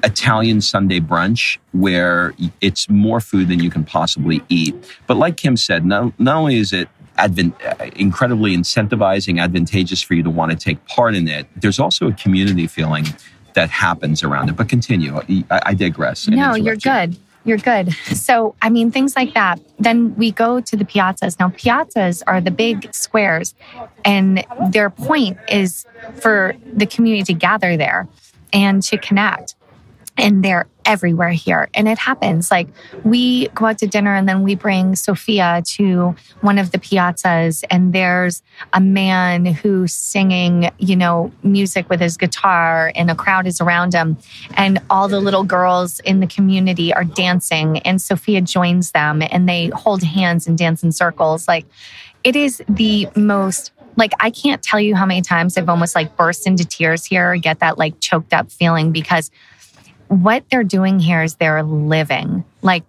Italian 0.05 0.61
Sunday 0.61 1.01
brunch 1.01 1.59
where 1.73 2.33
it's 2.61 2.89
more 2.89 3.21
food 3.21 3.49
than 3.49 3.61
you 3.61 3.71
can 3.71 3.85
possibly 3.85 4.43
eat. 4.49 4.75
But 5.07 5.17
like 5.17 5.37
Kim 5.37 5.57
said, 5.57 5.85
not, 5.85 6.19
not 6.19 6.37
only 6.37 6.57
is 6.57 6.73
it 6.73 6.89
advent, 7.17 7.55
incredibly 7.97 8.57
incentivizing, 8.57 9.43
advantageous 9.43 10.01
for 10.01 10.15
you 10.15 10.23
to 10.23 10.31
want 10.31 10.53
to 10.53 10.57
take 10.57 10.85
part 10.87 11.15
in 11.15 11.29
it, 11.29 11.47
there's 11.57 11.79
also 11.79 12.09
a 12.09 12.13
community 12.13 12.67
feeling 12.67 13.05
that 13.55 13.71
happens 13.71 14.23
around 14.23 14.49
it. 14.49 14.57
But 14.57 14.69
continue. 14.69 15.17
I, 15.17 15.45
I 15.51 15.75
digress. 15.75 16.29
No, 16.29 16.55
you're 16.55 16.75
you. 16.75 16.81
good. 16.81 17.17
You're 17.45 17.59
good. 17.59 17.93
So, 17.95 18.55
I 18.61 18.69
mean, 18.69 18.91
things 18.91 19.17
like 19.17 19.33
that. 19.33 19.61
Then 19.79 20.15
we 20.17 20.31
go 20.31 20.61
to 20.61 20.77
the 20.77 20.85
piazzas. 20.85 21.39
Now, 21.41 21.49
piazzas 21.49 22.23
are 22.27 22.41
the 22.41 22.51
big 22.51 22.93
squares, 22.95 23.55
and 24.05 24.45
their 24.71 24.91
point 24.91 25.39
is 25.49 25.87
for 26.21 26.55
the 26.71 26.85
community 26.85 27.25
to 27.25 27.35
gather 27.35 27.79
there 27.79 28.09
and 28.53 28.83
to 28.83 28.99
connect 28.99 29.55
and 30.21 30.45
they're 30.45 30.67
everywhere 30.85 31.31
here. 31.31 31.69
And 31.75 31.89
it 31.89 31.99
happens. 31.99 32.51
Like 32.51 32.69
we 33.05 33.49
go 33.49 33.67
out 33.67 33.79
to 33.79 33.87
dinner 33.87 34.15
and 34.15 34.29
then 34.29 34.43
we 34.43 34.55
bring 34.55 34.97
Sophia 34.97 35.63
to 35.77 36.15
one 36.41 36.59
of 36.59 36.73
the 36.73 36.79
piazzas 36.79 37.63
and 37.71 37.93
there's 37.93 38.43
a 38.73 38.81
man 38.81 39.47
who's 39.47 39.95
singing, 39.95 40.71
you 40.79 40.97
know, 40.97 41.31
music 41.43 41.89
with 41.89 42.01
his 42.01 42.17
guitar 42.17 42.93
and 42.95 43.11
a 43.11 43.15
crowd 43.15 43.47
is 43.47 43.61
around 43.61 43.95
him. 43.95 44.17
And 44.55 44.81
all 44.91 45.07
the 45.09 45.21
little 45.21 45.45
girls 45.45 46.01
in 46.01 46.21
the 46.21 46.27
community 46.27 46.93
are 46.93 47.05
dancing 47.05 47.79
and 47.79 48.01
Sophia 48.01 48.41
joins 48.41 48.93
them 48.93 49.23
and 49.23 49.49
they 49.49 49.69
hold 49.69 50.03
hands 50.03 50.47
and 50.47 50.59
dance 50.59 50.83
in 50.83 50.93
circles. 50.93 51.47
Like 51.47 51.67
it 52.25 52.37
is 52.37 52.63
the 52.69 53.09
most 53.15 53.73
like 53.97 54.13
I 54.21 54.31
can't 54.31 54.63
tell 54.63 54.81
you 54.81 54.95
how 54.95 55.05
many 55.05 55.21
times 55.21 55.57
I've 55.57 55.69
almost 55.69 55.95
like 55.95 56.17
burst 56.17 56.47
into 56.47 56.65
tears 56.65 57.05
here, 57.05 57.37
get 57.37 57.61
that 57.61 57.77
like 57.77 58.01
choked 58.01 58.33
up 58.33 58.51
feeling 58.51 58.93
because 58.93 59.31
what 60.11 60.43
they're 60.51 60.65
doing 60.65 60.99
here 60.99 61.23
is 61.23 61.37
they're 61.37 61.63
living. 61.63 62.45
Like, 62.63 62.83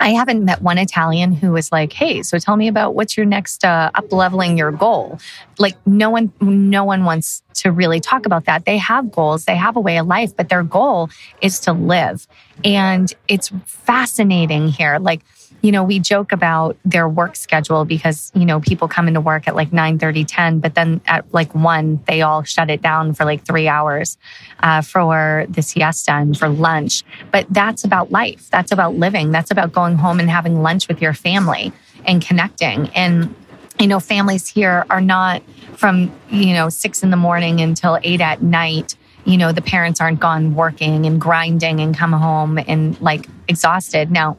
I 0.00 0.10
haven't 0.10 0.44
met 0.44 0.60
one 0.60 0.76
Italian 0.76 1.32
who 1.32 1.52
was 1.52 1.70
like, 1.70 1.92
"Hey, 1.92 2.22
so 2.22 2.38
tell 2.38 2.56
me 2.56 2.66
about 2.66 2.94
what's 2.94 3.16
your 3.16 3.26
next 3.26 3.64
uh, 3.64 3.90
up 3.94 4.10
leveling 4.12 4.58
your 4.58 4.72
goal." 4.72 5.20
Like, 5.58 5.76
no 5.86 6.10
one, 6.10 6.32
no 6.40 6.82
one 6.82 7.04
wants 7.04 7.42
to 7.54 7.70
really 7.70 8.00
talk 8.00 8.26
about 8.26 8.46
that. 8.46 8.64
They 8.64 8.76
have 8.78 9.12
goals, 9.12 9.44
they 9.44 9.56
have 9.56 9.76
a 9.76 9.80
way 9.80 9.98
of 9.98 10.06
life, 10.06 10.36
but 10.36 10.48
their 10.48 10.64
goal 10.64 11.10
is 11.40 11.60
to 11.60 11.72
live, 11.72 12.26
and 12.64 13.12
it's 13.28 13.52
fascinating 13.66 14.68
here. 14.68 14.98
Like, 14.98 15.20
you 15.60 15.72
know, 15.72 15.82
we 15.82 15.98
joke 15.98 16.30
about 16.30 16.76
their 16.84 17.08
work 17.08 17.34
schedule 17.34 17.84
because, 17.84 18.30
you 18.34 18.44
know, 18.44 18.60
people 18.60 18.86
come 18.86 19.08
into 19.08 19.20
work 19.20 19.48
at 19.48 19.56
like 19.56 19.72
9 19.72 19.98
30, 19.98 20.24
10, 20.24 20.60
but 20.60 20.74
then 20.74 21.00
at 21.06 21.32
like 21.34 21.54
1, 21.54 22.04
they 22.06 22.22
all 22.22 22.42
shut 22.42 22.70
it 22.70 22.80
down 22.80 23.12
for 23.12 23.24
like 23.24 23.44
three 23.44 23.66
hours 23.66 24.18
uh, 24.60 24.82
for 24.82 25.46
the 25.48 25.62
siesta 25.62 26.12
and 26.12 26.38
for 26.38 26.48
lunch. 26.48 27.02
But 27.32 27.46
that's 27.50 27.84
about 27.84 28.12
life. 28.12 28.48
That's 28.50 28.70
about 28.70 28.94
living. 28.94 29.32
That's 29.32 29.50
about 29.50 29.72
going 29.72 29.96
home 29.96 30.20
and 30.20 30.30
having 30.30 30.62
lunch 30.62 30.86
with 30.86 31.02
your 31.02 31.14
family 31.14 31.72
and 32.06 32.24
connecting. 32.24 32.88
And, 32.90 33.34
you 33.80 33.88
know, 33.88 33.98
families 33.98 34.46
here 34.46 34.86
are 34.90 35.00
not 35.00 35.42
from, 35.76 36.12
you 36.30 36.54
know, 36.54 36.68
six 36.68 37.02
in 37.02 37.10
the 37.10 37.16
morning 37.16 37.60
until 37.60 37.98
eight 38.02 38.20
at 38.20 38.42
night 38.42 38.94
you 39.24 39.36
know 39.36 39.52
the 39.52 39.60
parents 39.60 40.00
aren't 40.00 40.20
gone 40.20 40.54
working 40.54 41.04
and 41.04 41.20
grinding 41.20 41.80
and 41.80 41.94
come 41.94 42.12
home 42.12 42.58
and 42.66 42.98
like 43.00 43.26
exhausted 43.46 44.10
now 44.10 44.38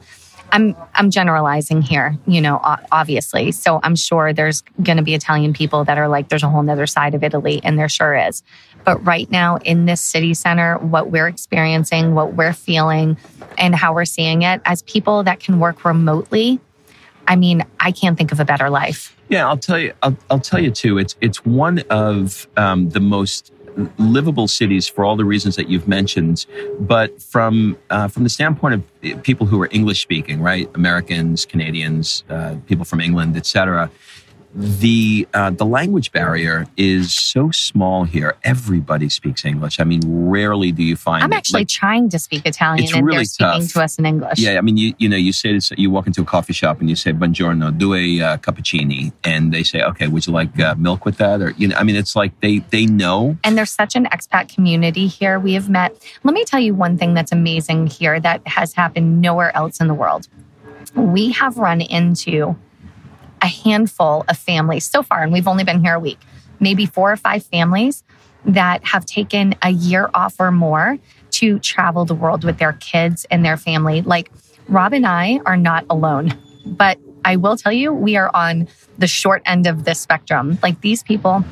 I'm 0.51 0.75
I'm 0.95 1.11
generalizing 1.11 1.81
here, 1.81 2.17
you 2.25 2.41
know, 2.41 2.59
obviously. 2.91 3.51
So 3.51 3.79
I'm 3.83 3.95
sure 3.95 4.33
there's 4.33 4.61
going 4.81 4.97
to 4.97 5.03
be 5.03 5.13
Italian 5.13 5.53
people 5.53 5.83
that 5.85 5.97
are 5.97 6.07
like, 6.07 6.29
there's 6.29 6.43
a 6.43 6.49
whole 6.49 6.67
other 6.69 6.87
side 6.87 7.15
of 7.15 7.23
Italy, 7.23 7.61
and 7.63 7.77
there 7.77 7.89
sure 7.89 8.15
is. 8.15 8.43
But 8.83 9.05
right 9.05 9.29
now 9.29 9.57
in 9.57 9.85
this 9.85 10.01
city 10.01 10.33
center, 10.33 10.77
what 10.77 11.11
we're 11.11 11.27
experiencing, 11.27 12.15
what 12.15 12.33
we're 12.33 12.53
feeling, 12.53 13.17
and 13.57 13.75
how 13.75 13.93
we're 13.93 14.05
seeing 14.05 14.41
it 14.41 14.61
as 14.65 14.81
people 14.83 15.23
that 15.23 15.39
can 15.39 15.59
work 15.59 15.85
remotely, 15.85 16.59
I 17.27 17.35
mean, 17.35 17.63
I 17.79 17.91
can't 17.91 18.17
think 18.17 18.31
of 18.31 18.39
a 18.39 18.45
better 18.45 18.69
life. 18.69 19.15
Yeah, 19.29 19.47
I'll 19.47 19.57
tell 19.57 19.77
you. 19.77 19.93
I'll, 20.01 20.17
I'll 20.31 20.39
tell 20.39 20.59
you 20.59 20.71
too. 20.71 20.97
It's 20.97 21.15
it's 21.21 21.45
one 21.45 21.79
of 21.91 22.47
um, 22.57 22.89
the 22.89 22.99
most 22.99 23.53
livable 23.97 24.47
cities 24.47 24.87
for 24.87 25.05
all 25.05 25.15
the 25.15 25.25
reasons 25.25 25.55
that 25.55 25.69
you've 25.69 25.87
mentioned. 25.87 26.45
But 26.79 27.21
from 27.21 27.77
uh, 27.89 28.07
from 28.07 28.23
the 28.23 28.29
standpoint 28.29 28.73
of 28.75 29.23
people 29.23 29.45
who 29.45 29.61
are 29.61 29.69
English 29.71 30.01
speaking, 30.01 30.41
right, 30.41 30.69
Americans, 30.75 31.45
Canadians, 31.45 32.23
uh, 32.29 32.55
people 32.67 32.85
from 32.85 32.99
England, 33.01 33.37
etc 33.37 33.89
the 34.53 35.27
uh, 35.33 35.51
the 35.51 35.65
language 35.65 36.11
barrier 36.11 36.65
is 36.75 37.13
so 37.13 37.51
small 37.51 38.03
here. 38.03 38.35
Everybody 38.43 39.07
speaks 39.07 39.45
English. 39.45 39.79
I 39.79 39.83
mean, 39.83 40.01
rarely 40.05 40.71
do 40.71 40.81
you 40.81 40.95
find. 40.95 41.23
I'm 41.23 41.33
actually 41.33 41.61
like, 41.61 41.67
trying 41.67 42.09
to 42.09 42.19
speak 42.19 42.45
Italian, 42.45 42.91
and 42.95 43.05
really 43.05 43.17
they're 43.17 43.25
speaking 43.25 43.61
tough. 43.61 43.73
to 43.73 43.83
us 43.83 43.99
in 43.99 44.05
English. 44.07 44.39
Yeah, 44.39 44.57
I 44.57 44.61
mean, 44.61 44.77
you 44.77 44.95
you 44.97 45.07
know, 45.07 45.17
you 45.17 45.33
say 45.33 45.53
this, 45.53 45.71
you 45.77 45.91
walk 45.91 46.07
into 46.07 46.21
a 46.21 46.25
coffee 46.25 46.53
shop 46.53 46.79
and 46.79 46.89
you 46.89 46.95
say 46.95 47.13
"Buongiorno, 47.13 47.77
due 47.77 48.23
uh, 48.23 48.37
cappuccini," 48.37 49.13
and 49.23 49.53
they 49.53 49.61
say, 49.61 49.83
"Okay, 49.83 50.07
would 50.07 50.25
you 50.25 50.33
like 50.33 50.59
uh, 50.59 50.73
milk 50.75 51.05
with 51.05 51.17
that?" 51.17 51.41
Or 51.41 51.51
you 51.51 51.67
know, 51.67 51.75
I 51.75 51.83
mean, 51.83 51.95
it's 51.95 52.15
like 52.15 52.39
they 52.39 52.59
they 52.71 52.87
know. 52.87 53.37
And 53.43 53.55
there's 53.55 53.71
such 53.71 53.95
an 53.95 54.05
expat 54.05 54.53
community 54.53 55.05
here. 55.05 55.39
We 55.39 55.53
have 55.53 55.69
met. 55.69 55.95
Let 56.23 56.33
me 56.33 56.43
tell 56.43 56.59
you 56.59 56.73
one 56.73 56.97
thing 56.97 57.13
that's 57.13 57.31
amazing 57.31 57.87
here 57.87 58.19
that 58.19 58.47
has 58.47 58.73
happened 58.73 59.21
nowhere 59.21 59.55
else 59.55 59.79
in 59.79 59.87
the 59.87 59.93
world. 59.93 60.27
We 60.95 61.31
have 61.33 61.57
run 61.57 61.81
into 61.81 62.57
a 63.41 63.47
handful 63.47 64.25
of 64.27 64.37
families 64.37 64.85
so 64.85 65.03
far, 65.03 65.23
and 65.23 65.31
we've 65.31 65.47
only 65.47 65.63
been 65.63 65.83
here 65.83 65.95
a 65.95 65.99
week, 65.99 66.19
maybe 66.59 66.85
four 66.85 67.11
or 67.11 67.17
five 67.17 67.43
families 67.43 68.03
that 68.45 68.85
have 68.85 69.05
taken 69.05 69.55
a 69.61 69.69
year 69.69 70.09
off 70.13 70.35
or 70.39 70.51
more 70.51 70.97
to 71.31 71.59
travel 71.59 72.05
the 72.05 72.15
world 72.15 72.43
with 72.43 72.57
their 72.57 72.73
kids 72.73 73.25
and 73.29 73.43
their 73.43 73.57
family. 73.57 74.01
Like 74.01 74.31
Rob 74.67 74.93
and 74.93 75.05
I 75.05 75.39
are 75.45 75.57
not 75.57 75.85
alone, 75.89 76.37
but 76.65 76.97
I 77.25 77.35
will 77.35 77.57
tell 77.57 77.71
you, 77.71 77.91
we 77.93 78.15
are 78.15 78.31
on 78.33 78.67
the 78.97 79.07
short 79.07 79.41
end 79.45 79.67
of 79.67 79.83
the 79.83 79.93
spectrum. 79.93 80.57
Like 80.63 80.81
these 80.81 81.03
people 81.03 81.43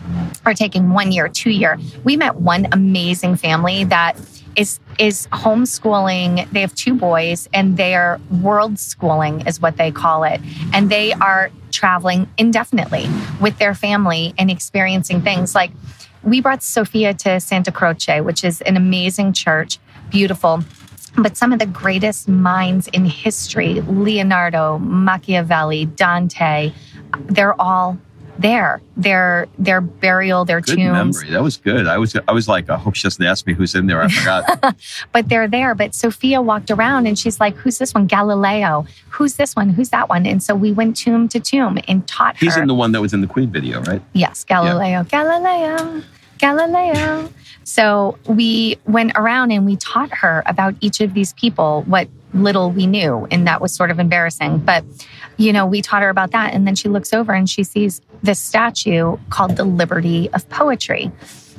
are 0.46 0.54
taking 0.54 0.92
one 0.92 1.12
year, 1.12 1.28
two 1.28 1.50
year. 1.50 1.78
We 2.04 2.16
met 2.16 2.36
one 2.36 2.68
amazing 2.72 3.36
family 3.36 3.84
that 3.86 4.18
is 4.58 4.80
is 5.00 5.28
homeschooling. 5.28 6.52
They 6.52 6.62
have 6.62 6.74
two 6.76 6.96
boys 6.96 7.48
and 7.54 7.78
they 7.78 7.94
are 7.94 8.20
world 8.42 8.80
schooling 8.80 9.48
is 9.48 9.62
what 9.62 9.78
they 9.78 9.92
call 9.92 10.24
it. 10.24 10.42
And 10.74 10.90
they 10.90 11.14
are 11.14 11.52
traveling 11.72 12.28
indefinitely 12.38 13.08
with 13.40 13.58
their 13.60 13.76
family 13.76 14.34
and 14.38 14.50
experiencing 14.50 15.22
things 15.22 15.54
like 15.54 15.72
we 16.24 16.42
brought 16.42 16.64
Sophia 16.64 17.14
to 17.14 17.40
Santa 17.40 17.72
Croce, 17.72 18.22
which 18.22 18.44
is 18.44 18.62
an 18.62 18.76
amazing 18.76 19.32
church, 19.32 19.78
beautiful. 20.10 20.64
But 21.18 21.38
some 21.38 21.54
of 21.54 21.60
the 21.60 21.66
greatest 21.68 22.28
minds 22.28 22.88
in 22.88 23.06
history, 23.06 23.82
Leonardo, 23.82 24.80
Machiavelli, 24.80 25.86
Dante, 25.86 26.74
they're 27.28 27.60
all 27.62 27.98
there. 28.40 28.82
Their 28.96 29.48
their 29.58 29.82
burial, 29.82 30.46
their 30.46 30.62
good 30.62 30.78
tombs. 30.78 31.18
Memory. 31.18 31.34
That 31.34 31.44
was 31.44 31.58
good. 31.58 31.88
I 31.88 31.98
was 31.98 32.16
I 32.28 32.32
was 32.32 32.48
like, 32.48 32.70
I 32.70 32.78
hope 32.78 32.96
she 32.96 33.04
doesn't 33.04 33.24
ask 33.24 33.46
me 33.46 33.54
who's 33.54 33.76
in 33.76 33.88
there. 33.88 34.02
I 34.02 34.08
forgot. 34.10 34.76
but 35.12 35.30
they're 35.30 35.48
there. 35.48 35.76
But 35.76 35.94
Sophia 35.94 36.42
walked 36.42 36.72
around 36.72 37.08
and 37.08 37.18
she's 37.18 37.40
like, 37.40 37.56
"Who's 37.56 37.78
this 37.78 37.94
one? 37.94 38.08
Galileo. 38.08 38.86
Who's 39.10 39.36
this 39.36 39.56
one? 39.56 39.70
Who's 39.70 39.90
that 39.90 40.10
one?" 40.10 40.26
And 40.26 40.42
so 40.42 40.56
we 40.56 40.72
went 40.72 40.98
tomb 40.98 41.28
to 41.30 41.40
tomb 41.40 41.80
and 41.88 42.08
taught 42.08 42.38
He's 42.38 42.54
her. 42.54 42.60
He's 42.60 42.62
in 42.62 42.68
the 42.68 42.76
one 42.76 42.92
that 42.94 43.02
was 43.02 43.14
in 43.14 43.22
the 43.22 43.28
Queen 43.28 43.52
video, 43.52 43.82
right? 43.82 44.02
Yes, 44.14 44.44
Galileo. 44.44 44.88
Yeah. 44.88 45.04
Galileo. 45.04 46.04
Galileo. 46.38 47.30
So 47.64 48.18
we 48.28 48.78
went 48.86 49.12
around 49.16 49.52
and 49.52 49.66
we 49.66 49.76
taught 49.76 50.10
her 50.14 50.44
about 50.46 50.76
each 50.80 51.02
of 51.02 51.14
these 51.14 51.34
people, 51.34 51.84
what 51.84 52.08
little 52.34 52.72
we 52.72 52.88
knew. 52.88 53.28
And 53.30 53.46
that 53.48 53.62
was 53.62 53.74
sort 53.74 53.92
of 53.92 54.00
embarrassing. 54.00 54.60
But, 54.60 54.84
you 55.38 55.54
know, 55.54 55.66
we 55.66 55.82
taught 55.82 56.02
her 56.02 56.10
about 56.10 56.32
that. 56.32 56.54
And 56.54 56.68
then 56.68 56.76
she 56.76 56.90
looks 56.90 57.14
over 57.14 57.34
and 57.34 57.50
she 57.50 57.64
sees 57.64 58.02
this 58.24 58.40
statue 58.40 59.18
called 59.30 59.56
the 59.56 59.64
Liberty 59.64 60.30
of 60.34 60.50
Poetry. 60.50 61.12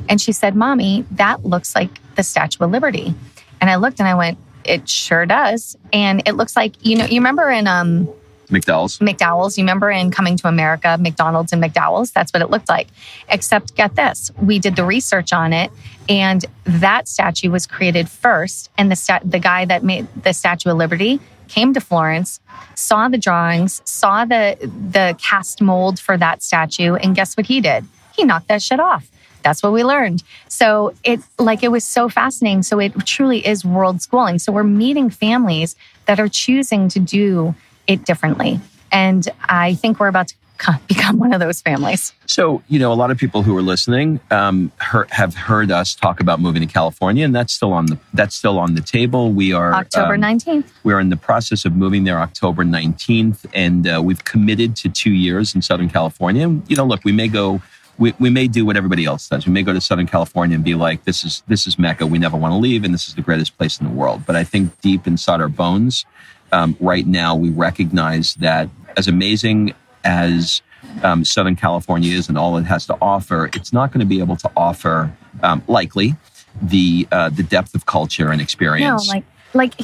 And 0.08 0.20
she 0.20 0.32
said, 0.32 0.54
Mommy, 0.54 1.04
that 1.12 1.44
looks 1.44 1.74
like 1.74 1.90
the 2.16 2.22
Statue 2.22 2.64
of 2.64 2.70
Liberty. 2.70 3.14
And 3.60 3.70
I 3.70 3.76
looked 3.76 4.00
and 4.00 4.08
I 4.08 4.14
went, 4.14 4.38
It 4.64 4.88
sure 4.88 5.26
does. 5.26 5.76
And 5.92 6.22
it 6.26 6.32
looks 6.32 6.56
like, 6.56 6.74
you 6.84 6.96
know, 6.96 7.06
you 7.06 7.20
remember 7.20 7.50
in 7.50 7.66
um 7.66 8.08
McDowell's. 8.48 8.98
McDowell's. 8.98 9.58
You 9.58 9.62
remember 9.62 9.90
in 9.90 10.10
Coming 10.10 10.36
to 10.38 10.48
America, 10.48 10.96
McDonald's 10.98 11.52
and 11.52 11.62
McDowell's? 11.62 12.10
That's 12.12 12.32
what 12.32 12.42
it 12.42 12.50
looked 12.50 12.68
like. 12.68 12.88
Except 13.28 13.74
get 13.74 13.94
this, 13.94 14.30
we 14.40 14.58
did 14.58 14.74
the 14.74 14.84
research 14.84 15.32
on 15.32 15.52
it, 15.52 15.70
and 16.08 16.44
that 16.64 17.08
statue 17.08 17.50
was 17.50 17.66
created 17.66 18.08
first. 18.08 18.70
And 18.78 18.90
the 18.90 18.96
stat- 18.96 19.30
the 19.30 19.38
guy 19.38 19.66
that 19.66 19.84
made 19.84 20.06
the 20.22 20.32
Statue 20.32 20.70
of 20.70 20.78
Liberty 20.78 21.20
came 21.48 21.74
to 21.74 21.80
Florence, 21.80 22.40
saw 22.74 23.08
the 23.08 23.18
drawings, 23.18 23.82
saw 23.84 24.24
the 24.24 24.56
the 24.60 25.16
cast 25.18 25.60
mold 25.60 25.98
for 25.98 26.16
that 26.16 26.42
statue, 26.42 26.94
and 26.94 27.14
guess 27.14 27.36
what 27.36 27.46
he 27.46 27.60
did? 27.60 27.84
He 28.16 28.24
knocked 28.24 28.48
that 28.48 28.62
shit 28.62 28.80
off. 28.80 29.10
That's 29.42 29.62
what 29.62 29.72
we 29.72 29.84
learned. 29.84 30.22
So 30.48 30.94
it 31.04 31.20
like 31.38 31.62
it 31.62 31.70
was 31.70 31.84
so 31.84 32.08
fascinating. 32.08 32.62
So 32.62 32.78
it 32.78 32.92
truly 33.06 33.46
is 33.46 33.64
world 33.64 34.02
schooling. 34.02 34.38
So 34.38 34.52
we're 34.52 34.64
meeting 34.64 35.10
families 35.10 35.76
that 36.06 36.20
are 36.20 36.28
choosing 36.28 36.88
to 36.90 37.00
do 37.00 37.54
it 37.86 38.04
differently. 38.04 38.60
And 38.90 39.28
I 39.48 39.74
think 39.74 40.00
we're 40.00 40.08
about 40.08 40.28
to 40.28 40.34
become 40.88 41.18
one 41.18 41.32
of 41.32 41.40
those 41.40 41.60
families. 41.60 42.12
So, 42.26 42.62
you 42.68 42.78
know, 42.78 42.92
a 42.92 42.94
lot 42.94 43.10
of 43.10 43.18
people 43.18 43.42
who 43.42 43.56
are 43.56 43.62
listening 43.62 44.20
um, 44.30 44.72
have 44.78 45.34
heard 45.34 45.70
us 45.70 45.94
talk 45.94 46.20
about 46.20 46.40
moving 46.40 46.66
to 46.66 46.72
California, 46.72 47.24
and 47.24 47.34
that's 47.34 47.52
still 47.52 47.72
on 47.72 47.86
the 47.86 47.98
that's 48.14 48.34
still 48.34 48.58
on 48.58 48.74
the 48.74 48.80
table. 48.80 49.32
We 49.32 49.52
are 49.52 49.72
October 49.72 50.16
nineteenth. 50.16 50.66
Um, 50.66 50.72
we're 50.84 51.00
in 51.00 51.10
the 51.10 51.16
process 51.16 51.64
of 51.64 51.74
moving 51.74 52.04
there 52.04 52.18
October 52.18 52.64
nineteenth, 52.64 53.46
and 53.54 53.86
uh, 53.86 54.00
we've 54.04 54.24
committed 54.24 54.76
to 54.76 54.88
two 54.88 55.12
years 55.12 55.54
in 55.54 55.62
Southern 55.62 55.88
California. 55.88 56.48
You 56.68 56.76
know, 56.76 56.84
look, 56.84 57.04
we 57.04 57.12
may 57.12 57.28
go. 57.28 57.62
We, 57.98 58.14
we 58.20 58.30
may 58.30 58.46
do 58.46 58.64
what 58.64 58.76
everybody 58.76 59.06
else 59.06 59.28
does. 59.28 59.44
We 59.44 59.52
may 59.52 59.64
go 59.64 59.72
to 59.72 59.80
Southern 59.80 60.06
California 60.06 60.54
and 60.54 60.64
be 60.64 60.76
like, 60.76 61.04
"This 61.04 61.24
is 61.24 61.42
this 61.48 61.66
is 61.66 61.78
Mecca. 61.78 62.06
We 62.06 62.18
never 62.18 62.36
want 62.36 62.52
to 62.52 62.58
leave, 62.58 62.84
and 62.84 62.94
this 62.94 63.08
is 63.08 63.14
the 63.14 63.22
greatest 63.22 63.58
place 63.58 63.80
in 63.80 63.86
the 63.86 63.92
world." 63.92 64.24
But 64.24 64.36
I 64.36 64.44
think 64.44 64.80
deep 64.80 65.08
inside 65.08 65.40
our 65.40 65.48
bones, 65.48 66.06
um, 66.52 66.76
right 66.80 67.06
now, 67.06 67.34
we 67.34 67.50
recognize 67.50 68.34
that 68.36 68.68
as 68.96 69.08
amazing 69.08 69.74
as 70.04 70.62
um, 71.02 71.24
Southern 71.24 71.56
California 71.56 72.16
is 72.16 72.28
and 72.28 72.38
all 72.38 72.56
it 72.56 72.64
has 72.64 72.86
to 72.86 72.96
offer, 73.00 73.50
it's 73.54 73.72
not 73.72 73.92
going 73.92 74.00
to 74.00 74.06
be 74.06 74.20
able 74.20 74.36
to 74.36 74.50
offer 74.56 75.12
um, 75.42 75.62
likely 75.68 76.16
the 76.60 77.06
uh, 77.12 77.28
the 77.30 77.42
depth 77.42 77.74
of 77.74 77.86
culture 77.86 78.30
and 78.30 78.40
experience. 78.40 79.08
No, 79.08 79.14
like 79.14 79.24
like 79.54 79.74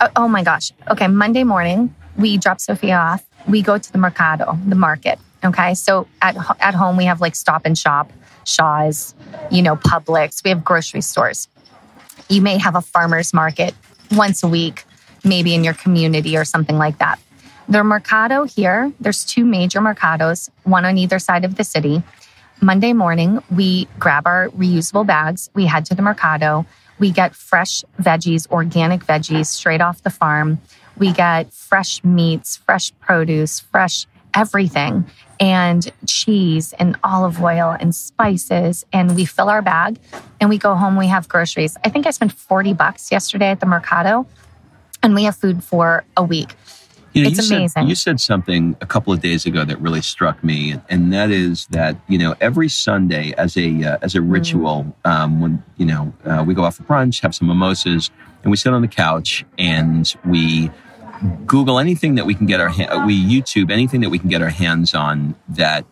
uh, 0.00 0.08
oh 0.16 0.28
my 0.28 0.42
gosh. 0.42 0.72
Okay, 0.90 1.08
Monday 1.08 1.44
morning 1.44 1.94
we 2.16 2.36
drop 2.36 2.60
Sophia 2.60 2.96
off. 2.96 3.24
We 3.48 3.62
go 3.62 3.78
to 3.78 3.92
the 3.92 3.98
mercado, 3.98 4.58
the 4.66 4.76
market. 4.76 5.18
Okay, 5.44 5.74
so 5.74 6.06
at 6.22 6.36
at 6.60 6.74
home 6.74 6.96
we 6.96 7.04
have 7.04 7.20
like 7.20 7.34
Stop 7.34 7.62
and 7.64 7.76
Shop, 7.76 8.12
Shaw's, 8.44 9.14
you 9.50 9.62
know, 9.62 9.76
Publix. 9.76 10.44
We 10.44 10.50
have 10.50 10.64
grocery 10.64 11.00
stores. 11.00 11.48
You 12.28 12.42
may 12.42 12.58
have 12.58 12.76
a 12.76 12.80
farmers 12.80 13.32
market 13.32 13.74
once 14.12 14.42
a 14.42 14.48
week 14.48 14.84
maybe 15.24 15.54
in 15.54 15.64
your 15.64 15.74
community 15.74 16.36
or 16.36 16.44
something 16.44 16.78
like 16.78 16.98
that. 16.98 17.18
The 17.70 17.84
Mercado 17.84 18.42
here, 18.42 18.92
there's 18.98 19.24
two 19.24 19.44
major 19.44 19.78
Mercados, 19.78 20.50
one 20.64 20.84
on 20.84 20.98
either 20.98 21.20
side 21.20 21.44
of 21.44 21.54
the 21.54 21.62
city. 21.62 22.02
Monday 22.60 22.92
morning, 22.92 23.40
we 23.48 23.86
grab 23.96 24.26
our 24.26 24.48
reusable 24.48 25.06
bags, 25.06 25.50
we 25.54 25.66
head 25.66 25.84
to 25.84 25.94
the 25.94 26.02
Mercado, 26.02 26.66
we 26.98 27.12
get 27.12 27.32
fresh 27.32 27.84
veggies, 28.02 28.50
organic 28.50 29.06
veggies 29.06 29.46
straight 29.46 29.80
off 29.80 30.02
the 30.02 30.10
farm. 30.10 30.60
We 30.96 31.12
get 31.12 31.52
fresh 31.52 32.02
meats, 32.02 32.56
fresh 32.56 32.92
produce, 32.98 33.60
fresh 33.60 34.08
everything, 34.34 35.06
and 35.38 35.92
cheese 36.08 36.72
and 36.72 36.96
olive 37.04 37.40
oil 37.40 37.76
and 37.78 37.94
spices. 37.94 38.84
And 38.92 39.14
we 39.14 39.24
fill 39.24 39.48
our 39.48 39.62
bag 39.62 40.00
and 40.40 40.50
we 40.50 40.58
go 40.58 40.74
home. 40.74 40.96
We 40.96 41.06
have 41.06 41.28
groceries. 41.28 41.76
I 41.84 41.88
think 41.88 42.08
I 42.08 42.10
spent 42.10 42.32
40 42.32 42.72
bucks 42.72 43.12
yesterday 43.12 43.50
at 43.50 43.60
the 43.60 43.66
Mercado 43.66 44.26
and 45.04 45.14
we 45.14 45.22
have 45.22 45.36
food 45.36 45.62
for 45.62 46.04
a 46.16 46.24
week. 46.24 46.56
You 47.12 47.24
know, 47.24 47.28
it's 47.30 47.50
you 47.50 47.56
amazing. 47.56 47.68
Said, 47.68 47.88
you 47.88 47.94
said 47.94 48.20
something 48.20 48.76
a 48.80 48.86
couple 48.86 49.12
of 49.12 49.20
days 49.20 49.44
ago 49.44 49.64
that 49.64 49.80
really 49.80 50.00
struck 50.00 50.42
me, 50.44 50.76
and 50.88 51.12
that 51.12 51.30
is 51.30 51.66
that 51.70 51.96
you 52.08 52.18
know 52.18 52.36
every 52.40 52.68
Sunday 52.68 53.32
as 53.36 53.56
a 53.56 53.82
uh, 53.84 53.98
as 54.02 54.14
a 54.14 54.18
mm. 54.18 54.32
ritual, 54.32 54.94
mm. 55.04 55.10
um, 55.10 55.40
when 55.40 55.62
you 55.76 55.86
know 55.86 56.12
uh, 56.24 56.44
we 56.46 56.54
go 56.54 56.64
out 56.64 56.74
for 56.74 56.84
brunch, 56.84 57.20
have 57.22 57.34
some 57.34 57.48
mimosas, 57.48 58.10
and 58.42 58.50
we 58.50 58.56
sit 58.56 58.72
on 58.72 58.82
the 58.82 58.88
couch 58.88 59.44
and 59.58 60.14
we 60.24 60.70
Google 61.46 61.78
anything 61.78 62.14
that 62.14 62.26
we 62.26 62.34
can 62.34 62.46
get 62.46 62.60
our 62.60 62.68
ha- 62.68 63.04
we 63.04 63.22
YouTube 63.22 63.70
anything 63.70 64.00
that 64.00 64.10
we 64.10 64.18
can 64.18 64.28
get 64.28 64.40
our 64.40 64.48
hands 64.48 64.94
on 64.94 65.34
that 65.48 65.84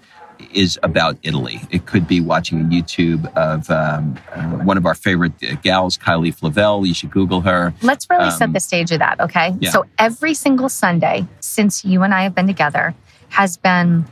is 0.52 0.78
about 0.82 1.16
Italy. 1.22 1.60
It 1.70 1.86
could 1.86 2.06
be 2.06 2.20
watching 2.20 2.60
a 2.60 2.64
YouTube 2.64 3.26
of 3.36 3.70
um, 3.70 4.18
uh, 4.32 4.64
one 4.64 4.76
of 4.76 4.86
our 4.86 4.94
favorite 4.94 5.32
uh, 5.42 5.54
gals, 5.62 5.98
Kylie 5.98 6.34
Flavell. 6.34 6.86
You 6.86 6.94
should 6.94 7.10
Google 7.10 7.40
her. 7.42 7.74
Let's 7.82 8.08
really 8.10 8.24
um, 8.24 8.30
set 8.30 8.52
the 8.52 8.60
stage 8.60 8.90
of 8.92 8.98
that, 9.00 9.20
okay? 9.20 9.54
Yeah. 9.60 9.70
So 9.70 9.84
every 9.98 10.34
single 10.34 10.68
Sunday 10.68 11.26
since 11.40 11.84
you 11.84 12.02
and 12.02 12.14
I 12.14 12.22
have 12.22 12.34
been 12.34 12.46
together 12.46 12.94
has 13.30 13.56
been 13.56 14.06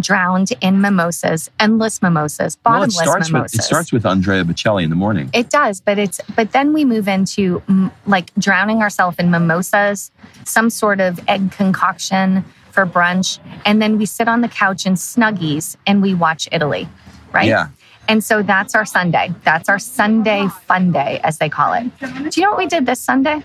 drowned 0.00 0.52
in 0.60 0.80
mimosas, 0.80 1.50
endless 1.60 2.02
mimosas, 2.02 2.56
bottomless 2.56 2.96
well, 2.96 3.16
it 3.16 3.30
mimosas. 3.30 3.52
With, 3.52 3.60
it 3.60 3.62
starts 3.64 3.92
with 3.92 4.04
Andrea 4.04 4.44
Bocelli 4.44 4.82
in 4.82 4.90
the 4.90 4.96
morning. 4.96 5.30
It 5.32 5.50
does, 5.50 5.80
but 5.80 5.98
it's 5.98 6.20
but 6.34 6.52
then 6.52 6.72
we 6.72 6.84
move 6.84 7.08
into 7.08 7.62
like 8.06 8.34
drowning 8.34 8.82
ourselves 8.82 9.18
in 9.18 9.30
mimosas, 9.30 10.10
some 10.44 10.70
sort 10.70 11.00
of 11.00 11.20
egg 11.28 11.52
concoction, 11.52 12.44
for 12.76 12.86
brunch. 12.86 13.40
And 13.64 13.82
then 13.82 13.98
we 13.98 14.06
sit 14.06 14.28
on 14.28 14.42
the 14.42 14.48
couch 14.48 14.86
in 14.86 14.94
Snuggies 14.94 15.76
and 15.86 16.02
we 16.02 16.14
watch 16.14 16.46
Italy, 16.52 16.88
right? 17.32 17.48
Yeah. 17.48 17.68
And 18.06 18.22
so 18.22 18.42
that's 18.42 18.74
our 18.74 18.84
Sunday. 18.84 19.34
That's 19.42 19.68
our 19.68 19.80
Sunday 19.80 20.46
fun 20.68 20.92
day, 20.92 21.18
as 21.24 21.38
they 21.38 21.48
call 21.48 21.72
it. 21.72 21.90
Do 21.98 22.40
you 22.40 22.42
know 22.44 22.50
what 22.50 22.58
we 22.58 22.66
did 22.66 22.86
this 22.86 23.00
Sunday? 23.00 23.42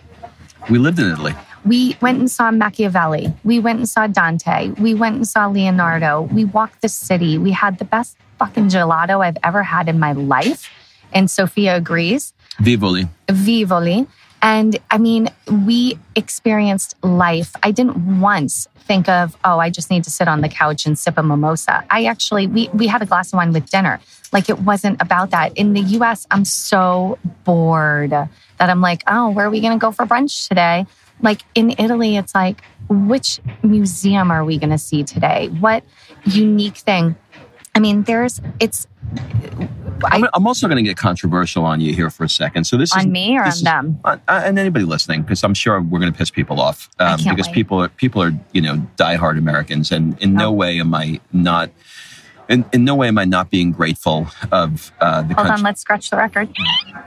We 0.69 0.77
lived 0.77 0.99
in 0.99 1.09
Italy. 1.09 1.33
We 1.65 1.97
went 2.01 2.19
and 2.19 2.29
saw 2.29 2.51
Machiavelli. 2.51 3.33
We 3.43 3.59
went 3.59 3.79
and 3.79 3.89
saw 3.89 4.05
Dante. 4.07 4.69
We 4.71 4.93
went 4.93 5.15
and 5.15 5.27
saw 5.27 5.47
Leonardo. 5.47 6.21
We 6.21 6.43
walked 6.45 6.81
the 6.81 6.89
city. 6.89 7.37
We 7.37 7.51
had 7.51 7.79
the 7.79 7.85
best 7.85 8.17
fucking 8.37 8.69
gelato 8.69 9.25
I've 9.25 9.37
ever 9.43 9.63
had 9.63 9.87
in 9.87 9.99
my 9.99 10.11
life. 10.11 10.69
And 11.13 11.31
Sophia 11.31 11.75
agrees. 11.77 12.33
Vivoli. 12.59 13.07
Vivoli. 13.29 14.07
And 14.41 14.79
I 14.89 14.97
mean, 14.97 15.29
we 15.65 15.99
experienced 16.15 16.95
life. 17.03 17.55
I 17.61 17.71
didn't 17.71 18.19
once 18.19 18.67
think 18.81 19.07
of, 19.07 19.37
oh, 19.43 19.59
I 19.59 19.69
just 19.69 19.89
need 19.89 20.03
to 20.03 20.09
sit 20.09 20.27
on 20.27 20.41
the 20.41 20.49
couch 20.49 20.85
and 20.85 20.97
sip 20.97 21.17
a 21.17 21.23
mimosa. 21.23 21.83
I 21.89 22.05
actually, 22.05 22.47
we, 22.47 22.69
we 22.73 22.87
had 22.87 23.01
a 23.01 23.05
glass 23.05 23.31
of 23.31 23.37
wine 23.37 23.53
with 23.53 23.69
dinner. 23.69 23.99
Like 24.31 24.49
it 24.49 24.59
wasn't 24.59 25.01
about 25.01 25.31
that. 25.31 25.57
In 25.57 25.73
the 25.73 25.81
US, 25.81 26.27
I'm 26.31 26.45
so 26.45 27.17
bored 27.43 28.11
that 28.11 28.29
I'm 28.59 28.81
like, 28.81 29.03
oh, 29.07 29.29
where 29.29 29.47
are 29.47 29.49
we 29.49 29.61
going 29.61 29.73
to 29.73 29.79
go 29.79 29.91
for 29.91 30.05
brunch 30.05 30.47
today? 30.47 30.85
Like 31.21 31.41
in 31.55 31.75
Italy, 31.77 32.17
it's 32.17 32.33
like, 32.33 32.61
which 32.89 33.39
museum 33.63 34.31
are 34.31 34.43
we 34.43 34.57
going 34.57 34.71
to 34.71 34.77
see 34.77 35.03
today? 35.03 35.49
What 35.59 35.83
unique 36.25 36.77
thing? 36.77 37.15
I 37.73 37.79
mean, 37.79 38.03
there's, 38.03 38.41
it's, 38.59 38.87
I, 40.05 40.27
am 40.33 40.47
also 40.47 40.67
going 40.67 40.77
to 40.77 40.83
get 40.83 40.97
controversial 40.97 41.65
on 41.65 41.81
you 41.81 41.93
here 41.93 42.09
for 42.09 42.23
a 42.23 42.29
second. 42.29 42.65
So 42.65 42.77
this 42.77 42.93
on 42.93 42.99
is 42.99 43.05
on 43.05 43.11
me 43.11 43.37
or 43.37 43.43
on 43.43 43.63
them, 43.63 43.99
uh, 44.03 44.17
and 44.27 44.57
anybody 44.57 44.85
listening, 44.85 45.21
because 45.21 45.43
I'm 45.43 45.53
sure 45.53 45.81
we're 45.81 45.99
going 45.99 46.11
to 46.11 46.17
piss 46.17 46.31
people 46.31 46.59
off. 46.59 46.89
Um, 46.99 47.19
because 47.23 47.47
wait. 47.47 47.55
people 47.55 47.81
are 47.81 47.89
people 47.89 48.21
are 48.21 48.31
you 48.51 48.61
know 48.61 48.85
diehard 48.97 49.37
Americans, 49.37 49.91
and 49.91 50.19
in 50.21 50.33
no, 50.33 50.45
no 50.45 50.51
way 50.51 50.79
am 50.79 50.93
I 50.93 51.19
not. 51.31 51.71
In, 52.49 52.65
in 52.73 52.83
no 52.83 52.95
way 52.95 53.07
am 53.07 53.17
I 53.17 53.23
not 53.23 53.49
being 53.49 53.71
grateful 53.71 54.27
of 54.51 54.91
uh, 54.99 55.21
the 55.21 55.35
Hold 55.35 55.47
country. 55.47 55.53
on, 55.53 55.61
let's 55.61 55.81
scratch 55.81 56.09
the 56.09 56.17
record. 56.17 56.49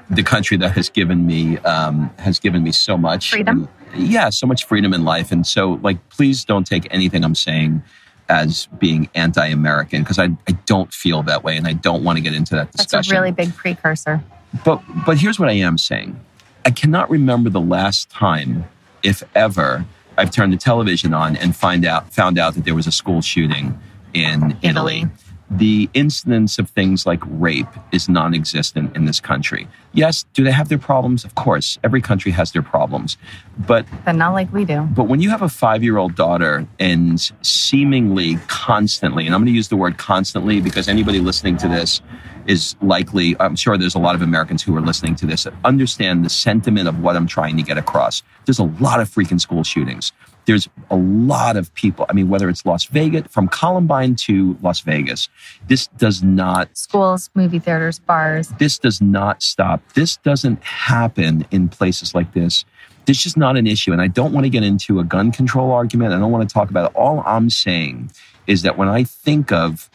The 0.09 0.23
country 0.23 0.57
that 0.57 0.73
has 0.73 0.89
given 0.89 1.27
me 1.27 1.59
um, 1.59 2.11
has 2.19 2.39
given 2.39 2.63
me 2.63 2.73
so 2.73 2.97
much 2.97 3.31
freedom. 3.31 3.69
And, 3.93 4.09
yeah, 4.09 4.31
so 4.31 4.47
much 4.47 4.65
freedom 4.65 4.95
in 4.95 5.05
life, 5.05 5.31
and 5.33 5.47
so 5.47 5.79
like, 5.83 6.09
please 6.09 6.45
don't 6.45 6.67
take 6.67 6.89
anything 6.91 7.25
I'm 7.25 7.35
saying 7.35 7.83
as 8.29 8.67
being 8.79 9.09
anti-American 9.15 10.03
because 10.03 10.19
I, 10.19 10.31
I 10.49 10.53
don't 10.67 10.93
feel 10.93 11.23
that 11.25 11.45
way 11.45 11.57
and 11.57 11.67
I 11.67 11.75
don't 11.75 12.05
want 12.05 12.17
to 12.17 12.23
get 12.23 12.35
into 12.35 12.55
that 12.55 12.73
discussion. 12.73 12.99
That's 12.99 13.11
a 13.11 13.15
really 13.15 13.33
big 13.33 13.55
precursor. 13.55 14.23
But 14.65 14.83
but 15.05 15.19
here's 15.19 15.39
what 15.39 15.49
I 15.49 15.55
am 15.55 15.79
saying. 15.79 16.19
I 16.65 16.71
cannot 16.71 17.11
remember 17.11 17.51
the 17.51 17.61
last 17.61 18.09
time, 18.09 18.65
if 19.03 19.23
ever, 19.35 19.85
I've 20.17 20.31
turned 20.31 20.53
the 20.53 20.57
television 20.57 21.13
on 21.13 21.37
and 21.37 21.55
find 21.55 21.85
out 21.85 22.13
found 22.13 22.39
out 22.39 22.55
that 22.55 22.65
there 22.65 22.75
was 22.75 22.87
a 22.87 22.93
school 22.93 23.21
shooting 23.21 23.79
in 24.15 24.57
Italy. 24.63 25.01
Italy 25.01 25.07
the 25.51 25.89
incidence 25.95 26.59
of 26.59 26.71
things 26.71 27.07
like 27.07 27.21
rape 27.27 27.69
is 27.93 28.09
non 28.09 28.35
existent 28.35 28.97
in 28.97 29.05
this 29.05 29.21
country. 29.21 29.69
Yes, 29.93 30.25
do 30.35 30.43
they 30.43 30.51
have 30.51 30.69
their 30.69 30.79
problems? 30.79 31.25
Of 31.25 31.35
course, 31.35 31.79
every 31.85 32.01
country 32.01 32.33
has 32.33 32.53
their 32.53 32.63
problems. 32.63 33.17
But, 33.59 33.87
but 34.05 34.13
not 34.13 34.33
like 34.33 34.53
we 34.53 34.65
do. 34.65 34.83
But 34.83 35.05
when 35.05 35.21
you 35.21 35.31
have 35.31 35.43
a 35.43 35.49
five 35.49 35.85
year 35.85 35.99
old 35.99 36.15
daughter 36.15 36.67
and 36.79 37.21
seemingly 37.43 38.37
constantly, 38.49 39.27
and 39.27 39.35
I'm 39.35 39.43
going 39.43 39.53
to 39.53 39.57
use 39.57 39.69
the 39.69 39.77
word 39.77 39.99
constantly 39.99 40.61
because 40.61 40.89
anybody 40.89 41.21
listening 41.21 41.57
to 41.59 41.69
this 41.69 42.01
is 42.47 42.77
likely, 42.83 43.37
I'm 43.41 43.57
sure 43.57 43.79
there's 43.79 43.95
a 43.95 44.01
lot 44.01 44.15
of 44.15 44.23
Americans 44.23 44.63
who 44.63 44.77
are 44.77 44.81
listening 44.81 45.15
to 45.17 45.27
this 45.27 45.45
that 45.45 45.55
understand 45.65 46.25
the 46.25 46.31
sentiment 46.31 46.89
of 46.89 47.01
what 47.01 47.17
I'm 47.17 47.27
trying 47.27 47.57
to 47.57 47.63
get 47.63 47.79
across. 47.79 48.23
There's 48.45 48.59
a 48.59 48.65
lot 48.65 49.01
of 49.01 49.09
freaking 49.09 49.41
school 49.41 49.65
shootings. 49.65 50.13
There's 50.47 50.69
a 50.91 50.97
lot 50.97 51.57
of 51.57 51.73
people. 51.75 52.07
I 52.09 52.13
mean, 52.13 52.29
whether 52.29 52.49
it's 52.49 52.67
Las 52.67 52.85
Vegas, 52.85 53.27
from 53.31 53.49
Columbine 53.49 54.15
to 54.17 54.59
Las 54.63 54.81
Vegas, 54.81 55.29
this 55.69 55.87
does 55.87 56.23
not. 56.23 56.77
Schools, 56.77 57.31
movie 57.35 57.59
theaters, 57.59 57.99
bars. 57.99 58.49
This 58.59 58.79
does 58.79 59.01
not 59.01 59.43
stop. 59.43 59.81
This 59.95 60.17
doesn't 60.19 60.63
happen 60.63 61.47
in 61.51 61.69
places 61.69 62.15
like 62.15 62.33
this. 62.33 62.65
This 63.07 63.19
is 63.19 63.23
just 63.23 63.37
not 63.37 63.57
an 63.57 63.67
issue. 63.67 63.93
And 63.93 64.01
I 64.01 64.09
don't 64.09 64.33
want 64.33 64.45
to 64.45 64.51
get 64.51 64.63
into 64.63 64.99
a 65.01 65.05
gun 65.05 65.33
control 65.33 65.71
argument. 65.71 66.13
I 66.13 66.19
don't 66.19 66.33
want 66.33 66.49
to 66.49 66.53
talk 66.53 66.71
about 66.71 66.91
it. 66.91 66.97
All 66.97 67.23
I'm 67.27 67.51
saying 67.51 68.11
is 68.47 68.63
that 68.63 68.77
when 68.77 68.89
I 68.89 69.05
think 69.05 69.53
of 69.53 69.91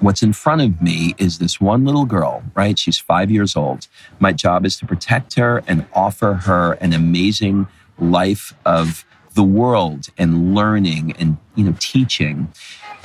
what's 0.00 0.22
in 0.22 0.32
front 0.32 0.60
of 0.60 0.82
me 0.82 1.14
is 1.18 1.38
this 1.38 1.60
one 1.60 1.84
little 1.84 2.04
girl, 2.04 2.42
right? 2.54 2.78
She's 2.78 2.98
five 2.98 3.30
years 3.30 3.56
old. 3.56 3.86
My 4.18 4.32
job 4.32 4.66
is 4.66 4.76
to 4.78 4.86
protect 4.86 5.34
her 5.36 5.62
and 5.66 5.86
offer 5.94 6.34
her 6.34 6.72
an 6.74 6.92
amazing 6.92 7.68
life 7.98 8.54
of 8.64 9.04
the 9.34 9.42
world 9.42 10.08
and 10.18 10.54
learning 10.54 11.12
and 11.18 11.36
you 11.54 11.64
know 11.64 11.74
teaching 11.80 12.52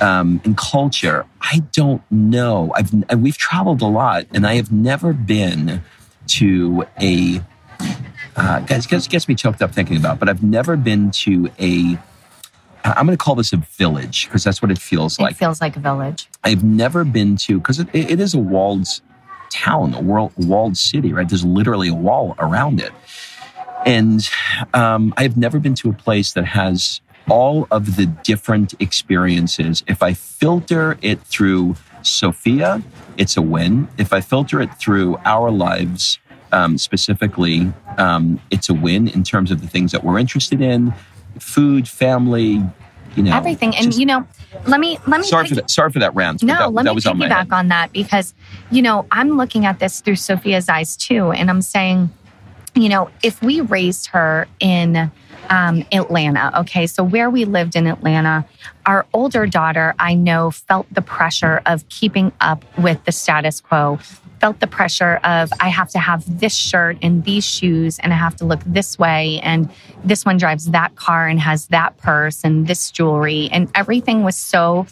um, 0.00 0.40
and 0.44 0.56
culture. 0.56 1.26
I 1.40 1.60
don't 1.72 2.02
know. 2.10 2.72
I've 2.74 2.92
we've 3.18 3.38
traveled 3.38 3.82
a 3.82 3.86
lot, 3.86 4.26
and 4.32 4.46
I 4.46 4.54
have 4.54 4.72
never 4.72 5.12
been 5.12 5.82
to 6.28 6.84
a. 7.00 7.42
Uh, 8.36 8.60
guys, 8.60 8.86
gets, 8.86 9.08
gets 9.08 9.28
me 9.28 9.34
choked 9.34 9.60
up 9.60 9.72
thinking 9.72 9.96
about, 9.96 10.18
but 10.18 10.28
I've 10.28 10.42
never 10.42 10.76
been 10.76 11.10
to 11.12 11.50
a 11.58 11.98
I'm 12.84 13.06
going 13.06 13.16
to 13.16 13.22
call 13.22 13.34
this 13.34 13.52
a 13.52 13.56
village 13.58 14.26
because 14.26 14.44
that's 14.44 14.62
what 14.62 14.70
it 14.70 14.78
feels 14.78 15.18
It 15.18 15.22
like. 15.22 15.36
feels 15.36 15.60
like 15.60 15.76
a 15.76 15.80
village. 15.80 16.28
I've 16.44 16.64
never 16.64 17.04
been 17.04 17.36
to 17.38 17.58
because 17.58 17.78
it, 17.78 17.88
it 17.92 18.20
is 18.20 18.34
a 18.34 18.38
walled 18.38 18.86
town, 19.50 19.94
a 19.94 20.00
world, 20.00 20.32
walled 20.38 20.76
city, 20.76 21.12
right? 21.12 21.28
There's 21.28 21.44
literally 21.44 21.88
a 21.88 21.94
wall 21.94 22.34
around 22.38 22.80
it, 22.80 22.92
and 23.86 24.28
um, 24.74 25.14
I've 25.16 25.36
never 25.36 25.58
been 25.58 25.74
to 25.76 25.90
a 25.90 25.92
place 25.92 26.32
that 26.34 26.44
has 26.44 27.00
all 27.28 27.66
of 27.70 27.96
the 27.96 28.06
different 28.06 28.74
experiences. 28.80 29.82
If 29.86 30.02
I 30.02 30.14
filter 30.14 30.98
it 31.02 31.20
through 31.22 31.76
Sophia, 32.02 32.82
it's 33.16 33.36
a 33.36 33.42
win. 33.42 33.88
If 33.98 34.12
I 34.12 34.20
filter 34.20 34.60
it 34.60 34.74
through 34.78 35.16
our 35.24 35.50
lives 35.50 36.18
um, 36.52 36.78
specifically, 36.78 37.72
um, 37.98 38.40
it's 38.50 38.68
a 38.68 38.74
win 38.74 39.06
in 39.08 39.22
terms 39.22 39.50
of 39.50 39.60
the 39.60 39.68
things 39.68 39.92
that 39.92 40.02
we're 40.02 40.18
interested 40.18 40.60
in, 40.60 40.92
food, 41.38 41.86
family, 41.88 42.62
you 43.16 43.22
know, 43.22 43.36
Everything. 43.36 43.74
And 43.76 43.86
just- 43.86 43.98
you 43.98 44.06
know, 44.06 44.26
let 44.66 44.80
me 44.80 44.98
let 45.06 45.20
me 45.20 45.26
sorry 45.26 45.44
pick- 45.44 45.50
for 45.50 45.54
that. 45.56 45.70
Sorry 45.70 45.90
for 45.92 45.98
that 46.00 46.14
rant. 46.14 46.42
No, 46.42 46.54
that, 46.54 46.72
let 46.72 46.84
that 46.84 46.94
me 46.94 47.02
on 47.06 47.18
piggyback 47.18 47.30
head. 47.30 47.52
on 47.52 47.68
that 47.68 47.92
because, 47.92 48.34
you 48.70 48.82
know, 48.82 49.06
I'm 49.12 49.36
looking 49.36 49.66
at 49.66 49.78
this 49.78 50.00
through 50.00 50.16
Sophia's 50.16 50.68
eyes 50.68 50.96
too. 50.96 51.30
And 51.32 51.50
I'm 51.50 51.62
saying, 51.62 52.10
you 52.74 52.88
know, 52.88 53.10
if 53.22 53.42
we 53.42 53.60
raised 53.60 54.06
her 54.08 54.46
in 54.60 55.10
um, 55.48 55.84
Atlanta, 55.92 56.52
okay, 56.60 56.86
so 56.86 57.02
where 57.02 57.28
we 57.28 57.44
lived 57.44 57.74
in 57.74 57.86
Atlanta, 57.86 58.46
our 58.86 59.06
older 59.12 59.46
daughter, 59.46 59.94
I 59.98 60.14
know, 60.14 60.50
felt 60.50 60.86
the 60.92 61.02
pressure 61.02 61.60
of 61.66 61.88
keeping 61.88 62.32
up 62.40 62.64
with 62.78 63.04
the 63.04 63.12
status 63.12 63.60
quo, 63.60 63.98
felt 64.40 64.60
the 64.60 64.66
pressure 64.66 65.16
of, 65.24 65.52
I 65.60 65.68
have 65.68 65.90
to 65.90 65.98
have 65.98 66.40
this 66.40 66.54
shirt 66.54 66.96
and 67.02 67.24
these 67.24 67.44
shoes, 67.44 67.98
and 67.98 68.12
I 68.12 68.16
have 68.16 68.36
to 68.36 68.44
look 68.44 68.60
this 68.64 68.98
way, 68.98 69.40
and 69.42 69.70
this 70.04 70.24
one 70.24 70.38
drives 70.38 70.70
that 70.70 70.94
car 70.96 71.26
and 71.26 71.40
has 71.40 71.66
that 71.68 71.98
purse 71.98 72.44
and 72.44 72.66
this 72.66 72.90
jewelry, 72.90 73.48
and 73.52 73.70
everything 73.74 74.22
was 74.22 74.36
so 74.36 74.86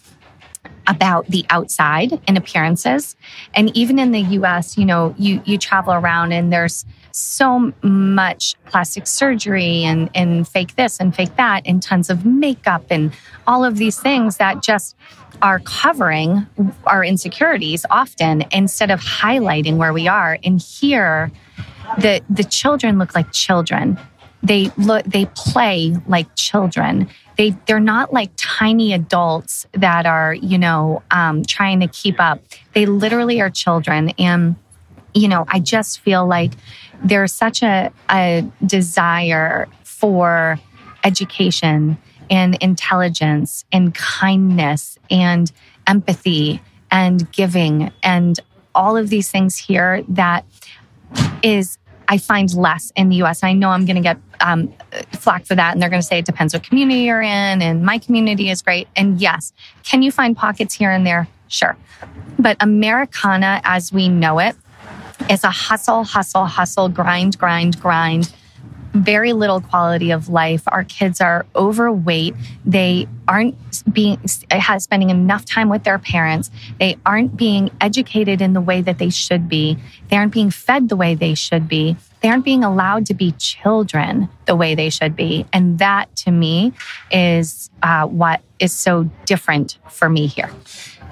about 0.88 1.26
the 1.26 1.44
outside 1.50 2.20
and 2.26 2.36
appearances. 2.36 3.14
And 3.54 3.74
even 3.76 3.98
in 3.98 4.10
the 4.10 4.20
US, 4.20 4.76
you 4.76 4.84
know, 4.84 5.14
you 5.18 5.40
you 5.44 5.58
travel 5.58 5.92
around 5.92 6.32
and 6.32 6.52
there's 6.52 6.84
so 7.12 7.72
much 7.82 8.54
plastic 8.66 9.06
surgery 9.06 9.84
and 9.84 10.10
and 10.14 10.46
fake 10.46 10.76
this 10.76 11.00
and 11.00 11.14
fake 11.14 11.34
that 11.36 11.62
and 11.66 11.82
tons 11.82 12.10
of 12.10 12.24
makeup 12.24 12.84
and 12.90 13.12
all 13.46 13.64
of 13.64 13.76
these 13.76 13.98
things 13.98 14.36
that 14.36 14.62
just 14.62 14.96
are 15.42 15.60
covering 15.60 16.46
our 16.84 17.04
insecurities 17.04 17.84
often 17.90 18.44
instead 18.52 18.90
of 18.90 19.00
highlighting 19.00 19.76
where 19.76 19.92
we 19.92 20.08
are. 20.08 20.38
And 20.42 20.60
here 20.60 21.30
the 21.98 22.20
the 22.28 22.44
children 22.44 22.98
look 22.98 23.14
like 23.14 23.32
children. 23.32 23.98
They 24.42 24.70
look 24.76 25.04
they 25.04 25.26
play 25.26 25.96
like 26.06 26.34
children. 26.36 27.08
They 27.36 27.50
they're 27.66 27.80
not 27.80 28.12
like 28.12 28.30
tiny 28.36 28.92
adults 28.92 29.66
that 29.72 30.06
are 30.06 30.34
you 30.34 30.58
know 30.58 31.02
um, 31.10 31.44
trying 31.44 31.80
to 31.80 31.88
keep 31.88 32.20
up. 32.20 32.40
They 32.74 32.86
literally 32.86 33.40
are 33.40 33.50
children, 33.50 34.10
and 34.18 34.56
you 35.14 35.28
know 35.28 35.44
I 35.48 35.60
just 35.60 36.00
feel 36.00 36.26
like 36.26 36.52
there's 37.02 37.32
such 37.32 37.62
a 37.62 37.92
a 38.10 38.44
desire 38.64 39.68
for 39.84 40.58
education 41.04 41.98
and 42.30 42.56
intelligence 42.56 43.64
and 43.72 43.94
kindness 43.94 44.98
and 45.10 45.50
empathy 45.86 46.60
and 46.90 47.30
giving 47.32 47.90
and 48.02 48.38
all 48.74 48.96
of 48.96 49.08
these 49.08 49.30
things 49.30 49.56
here 49.56 50.02
that 50.08 50.44
is 51.42 51.78
I 52.08 52.16
find 52.16 52.52
less 52.54 52.90
in 52.96 53.10
the 53.10 53.16
US. 53.22 53.42
I 53.42 53.52
know 53.52 53.68
I'm 53.68 53.84
going 53.84 53.96
to 53.96 54.02
get 54.02 54.18
um, 54.40 54.72
flack 55.12 55.44
for 55.44 55.54
that, 55.54 55.72
and 55.72 55.82
they're 55.82 55.90
going 55.90 56.00
to 56.00 56.06
say 56.06 56.18
it 56.18 56.24
depends 56.24 56.54
what 56.54 56.62
community 56.64 57.00
you're 57.00 57.20
in, 57.20 57.60
and 57.60 57.84
my 57.84 57.98
community 57.98 58.48
is 58.48 58.62
great. 58.62 58.88
And 58.96 59.20
yes, 59.20 59.52
can 59.84 60.02
you 60.02 60.10
find 60.10 60.36
pockets 60.36 60.74
here 60.74 60.90
and 60.90 61.06
there? 61.06 61.28
Sure. 61.48 61.76
But 62.38 62.56
Americana, 62.60 63.60
as 63.64 63.92
we 63.92 64.08
know 64.08 64.38
it, 64.38 64.56
is 65.28 65.44
a 65.44 65.50
hustle, 65.50 66.04
hustle, 66.04 66.46
hustle, 66.46 66.88
grind, 66.88 67.38
grind, 67.38 67.80
grind. 67.80 68.32
Very 68.94 69.34
little 69.34 69.60
quality 69.60 70.10
of 70.10 70.28
life. 70.30 70.62
Our 70.66 70.82
kids 70.82 71.20
are 71.20 71.44
overweight. 71.54 72.34
They 72.64 73.06
aren't 73.28 73.54
being 73.92 74.18
spending 74.26 75.10
enough 75.10 75.44
time 75.44 75.68
with 75.68 75.84
their 75.84 75.98
parents. 75.98 76.50
They 76.80 76.96
aren't 77.04 77.36
being 77.36 77.70
educated 77.80 78.40
in 78.40 78.54
the 78.54 78.62
way 78.62 78.80
that 78.80 78.98
they 78.98 79.10
should 79.10 79.48
be. 79.48 79.76
They 80.08 80.16
aren't 80.16 80.32
being 80.32 80.50
fed 80.50 80.88
the 80.88 80.96
way 80.96 81.14
they 81.14 81.34
should 81.34 81.68
be. 81.68 81.96
They 82.22 82.30
aren't 82.30 82.44
being 82.44 82.64
allowed 82.64 83.06
to 83.06 83.14
be 83.14 83.32
children 83.32 84.28
the 84.46 84.56
way 84.56 84.74
they 84.74 84.90
should 84.90 85.14
be. 85.14 85.46
And 85.52 85.78
that 85.78 86.14
to 86.16 86.30
me 86.30 86.72
is 87.10 87.70
uh, 87.82 88.06
what 88.06 88.40
is 88.58 88.72
so 88.72 89.04
different 89.26 89.78
for 89.90 90.08
me 90.08 90.26
here. 90.26 90.48
So 90.48 90.54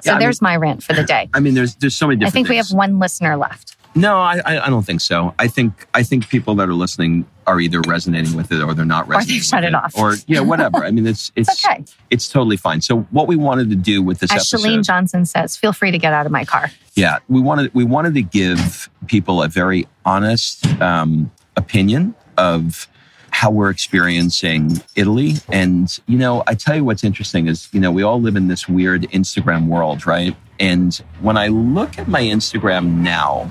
Yeah, 0.04 0.12
I 0.12 0.14
mean- 0.14 0.20
there's 0.20 0.42
my 0.42 0.56
rant 0.56 0.82
for 0.82 0.94
the 0.94 1.04
day. 1.04 1.28
I 1.34 1.40
mean, 1.40 1.54
there's 1.54 1.74
there's 1.76 1.94
so 1.94 2.06
many 2.08 2.24
I 2.24 2.30
think 2.30 2.48
we 2.48 2.56
have 2.56 2.72
one 2.72 2.98
listener 2.98 3.36
left. 3.36 3.76
No, 3.96 4.18
I, 4.18 4.40
I 4.44 4.66
I 4.66 4.70
don't 4.70 4.84
think 4.84 5.00
so. 5.00 5.34
I 5.38 5.48
think 5.48 5.86
I 5.94 6.02
think 6.02 6.28
people 6.28 6.54
that 6.56 6.68
are 6.68 6.74
listening 6.74 7.26
are 7.46 7.60
either 7.60 7.80
resonating 7.88 8.36
with 8.36 8.52
it 8.52 8.62
or 8.62 8.74
they're 8.74 8.84
not 8.84 9.08
resonating. 9.08 9.40
shut 9.42 9.62
with 9.62 9.68
it 9.68 9.74
off. 9.74 9.96
or 9.96 10.14
yeah, 10.26 10.40
whatever. 10.40 10.84
I 10.84 10.90
mean, 10.90 11.06
it's 11.06 11.32
it's 11.36 11.48
It's 11.48 11.66
okay. 11.66 11.84
it's 12.10 12.28
totally 12.28 12.56
fine. 12.56 12.80
So 12.82 13.00
what 13.10 13.26
we 13.26 13.36
wanted 13.36 13.70
to 13.70 13.76
do 13.76 14.02
with 14.02 14.18
this 14.18 14.30
As 14.32 14.52
episode, 14.52 14.68
Chalene 14.68 14.84
Johnson 14.84 15.24
says, 15.24 15.56
feel 15.56 15.72
free 15.72 15.90
to 15.90 15.98
get 15.98 16.12
out 16.12 16.26
of 16.26 16.32
my 16.32 16.44
car. 16.44 16.70
yeah, 16.94 17.18
we 17.28 17.40
wanted 17.40 17.72
we 17.74 17.84
wanted 17.84 18.14
to 18.14 18.22
give 18.22 18.90
people 19.06 19.42
a 19.42 19.48
very 19.48 19.86
honest 20.04 20.66
um, 20.80 21.30
opinion 21.56 22.14
of 22.36 22.88
how 23.30 23.50
we're 23.50 23.70
experiencing 23.70 24.80
Italy. 24.94 25.34
And 25.50 25.98
you 26.06 26.18
know, 26.18 26.42
I 26.46 26.54
tell 26.54 26.76
you 26.76 26.84
what's 26.84 27.04
interesting 27.04 27.48
is 27.48 27.68
you 27.72 27.80
know 27.80 27.90
we 27.90 28.02
all 28.02 28.20
live 28.20 28.36
in 28.36 28.48
this 28.48 28.68
weird 28.68 29.02
Instagram 29.12 29.68
world, 29.68 30.06
right? 30.06 30.36
And 30.58 30.94
when 31.20 31.36
I 31.36 31.48
look 31.48 31.98
at 31.98 32.08
my 32.08 32.22
Instagram 32.22 32.96
now, 33.02 33.50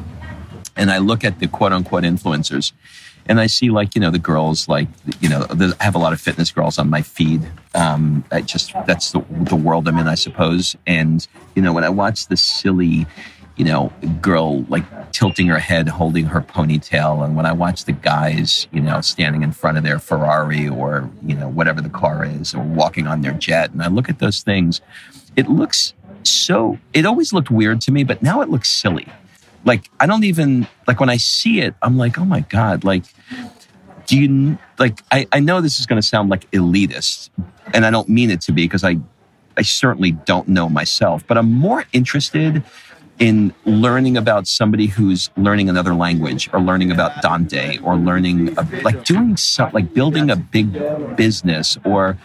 and 0.76 0.92
I 0.92 0.98
look 0.98 1.24
at 1.24 1.40
the 1.40 1.48
quote 1.48 1.74
unquote 1.74 2.04
influencers 2.04 2.72
and 3.28 3.40
I 3.40 3.48
see 3.48 3.70
like, 3.70 3.96
you 3.96 4.02
know, 4.02 4.12
the 4.12 4.20
girls 4.20 4.68
like, 4.68 4.88
you 5.20 5.30
know, 5.30 5.48
I 5.80 5.84
have 5.84 5.96
a 5.96 6.00
lot 6.00 6.14
of 6.14 6.22
fitness 6.22 6.52
girls 6.52 6.78
on 6.78 6.90
my 6.90 7.02
feed. 7.02 7.42
Um, 7.74 8.24
I 8.32 8.42
just, 8.42 8.74
that's 8.86 9.12
the, 9.12 9.22
the 9.30 9.56
world 9.56 9.88
I'm 9.88 9.98
in, 9.98 10.08
I 10.08 10.16
suppose. 10.16 10.76
And, 10.86 11.28
you 11.56 11.62
know, 11.62 11.74
when 11.74 11.84
I 11.84 11.90
watch 11.90 12.28
the 12.28 12.38
silly, 12.38 13.08
you 13.56 13.66
know, 13.66 13.92
girl 14.22 14.64
like 14.64 15.12
tilting 15.12 15.48
her 15.48 15.58
head, 15.58 15.88
holding 15.88 16.26
her 16.26 16.42
ponytail. 16.42 17.26
And 17.26 17.36
when 17.36 17.48
I 17.48 17.52
watch 17.52 17.86
the 17.86 17.94
guys, 17.94 18.68
you 18.72 18.82
know, 18.82 19.02
standing 19.02 19.42
in 19.42 19.52
front 19.52 19.78
of 19.78 19.84
their 19.84 19.98
Ferrari 19.98 20.68
or, 20.68 21.10
you 21.26 21.36
know, 21.36 21.50
whatever 21.50 21.82
the 21.82 21.90
car 21.90 22.26
is 22.26 22.54
or 22.54 22.62
walking 22.62 23.08
on 23.08 23.22
their 23.22 23.34
jet. 23.34 23.72
And 23.72 23.82
I 23.82 23.88
look 23.88 24.08
at 24.08 24.20
those 24.20 24.44
things, 24.44 24.82
it 25.36 25.50
looks 25.50 25.94
so, 26.24 26.78
it 26.94 27.06
always 27.06 27.34
looked 27.34 27.50
weird 27.50 27.82
to 27.82 27.92
me, 27.92 28.04
but 28.04 28.22
now 28.22 28.42
it 28.42 28.50
looks 28.50 28.70
silly 28.70 29.08
like 29.66 29.90
I 30.00 30.06
don't 30.06 30.24
even 30.24 30.68
like 30.88 31.00
when 31.00 31.10
I 31.10 31.18
see 31.18 31.60
it, 31.60 31.76
I'm 31.82 31.98
like, 31.98 32.18
oh 32.18 32.26
my 32.26 32.42
god, 32.42 32.84
like 32.84 33.04
do 34.06 34.18
you 34.18 34.58
like 34.78 35.02
I, 35.12 35.28
I 35.32 35.40
know 35.40 35.62
this 35.62 35.80
is 35.80 35.86
gonna 35.86 36.02
sound 36.02 36.30
like 36.30 36.50
elitist, 36.52 37.30
and 37.74 37.86
I 37.86 37.92
don't 37.92 38.08
mean 38.08 38.30
it 38.30 38.42
to 38.42 38.52
be 38.52 38.64
because 38.66 38.84
I 38.84 38.98
I 39.58 39.64
certainly 39.64 40.12
don't 40.12 40.48
know 40.48 40.70
myself, 40.70 41.26
but 41.28 41.38
I'm 41.38 41.52
more 41.52 41.86
interested 41.94 42.64
in 43.20 43.54
learning 43.66 44.18
about 44.18 44.46
somebody 44.46 44.88
who's 44.88 45.30
learning 45.38 45.70
another 45.70 45.94
language 45.94 46.50
or 46.52 46.60
learning 46.60 46.92
about 46.92 47.22
Dante 47.22 47.78
or 47.78 47.96
learning 47.96 48.58
a, 48.58 48.68
like 48.84 49.06
doing 49.06 49.38
something 49.38 49.74
like 49.74 49.94
building 49.94 50.30
a 50.30 50.36
big 50.36 50.74
business 51.16 51.78
or 51.86 52.18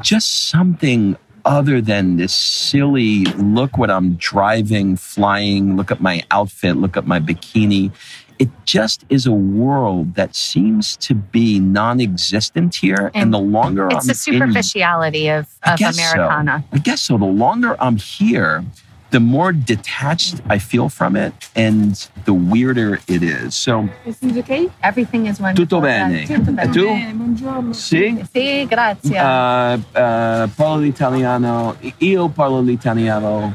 just 0.00 0.48
something 0.48 1.16
other 1.48 1.80
than 1.80 2.16
this 2.18 2.34
silly 2.34 3.24
look 3.36 3.78
what 3.78 3.90
I'm 3.90 4.14
driving, 4.14 4.96
flying, 4.96 5.76
look 5.76 5.90
at 5.90 6.00
my 6.00 6.22
outfit, 6.30 6.76
look 6.76 6.96
at 6.96 7.06
my 7.06 7.18
bikini. 7.18 7.90
It 8.38 8.50
just 8.66 9.04
is 9.08 9.26
a 9.26 9.32
world 9.32 10.14
that 10.14 10.36
seems 10.36 10.96
to 10.98 11.14
be 11.14 11.58
non 11.58 12.00
existent 12.00 12.76
here. 12.76 13.10
And, 13.14 13.16
And 13.16 13.34
the 13.34 13.40
longer 13.40 13.86
It's 13.86 13.94
I'm 14.06 14.10
it's 14.10 14.24
the 14.26 14.32
in 14.32 14.38
superficiality 14.40 15.28
of, 15.28 15.48
I 15.64 15.72
of 15.72 15.78
guess 15.78 15.96
so. 15.96 16.02
Americana. 16.12 16.64
I 16.70 16.78
guess 16.78 17.00
so. 17.00 17.18
The 17.18 17.24
longer 17.24 17.76
I'm 17.80 17.96
here, 17.96 18.64
the 19.10 19.20
more 19.20 19.52
detached 19.52 20.40
I 20.50 20.58
feel 20.58 20.88
from 20.88 21.16
it 21.16 21.32
and 21.56 21.94
the 22.24 22.32
weirder 22.34 23.00
it 23.08 23.22
is. 23.22 23.54
So, 23.54 23.88
Everything's 24.04 24.36
okay? 24.38 24.68
Everything 24.82 25.26
is 25.26 25.40
wonderful. 25.40 25.64
Tutto 25.66 25.80
bene. 25.80 26.26
Tutto 26.26 26.52
bene. 26.52 26.72
Tu? 26.72 26.84
Bene, 26.84 27.12
buongiorno. 27.14 27.72
sì? 27.72 28.22
Sì, 28.30 28.66
grazie. 28.68 29.18
Uh, 29.18 29.74
uh, 29.78 30.48
parlo 30.54 30.76
l'italiano. 30.78 31.76
Io 31.98 32.28
parlo 32.28 32.60
l'italiano 32.60 33.52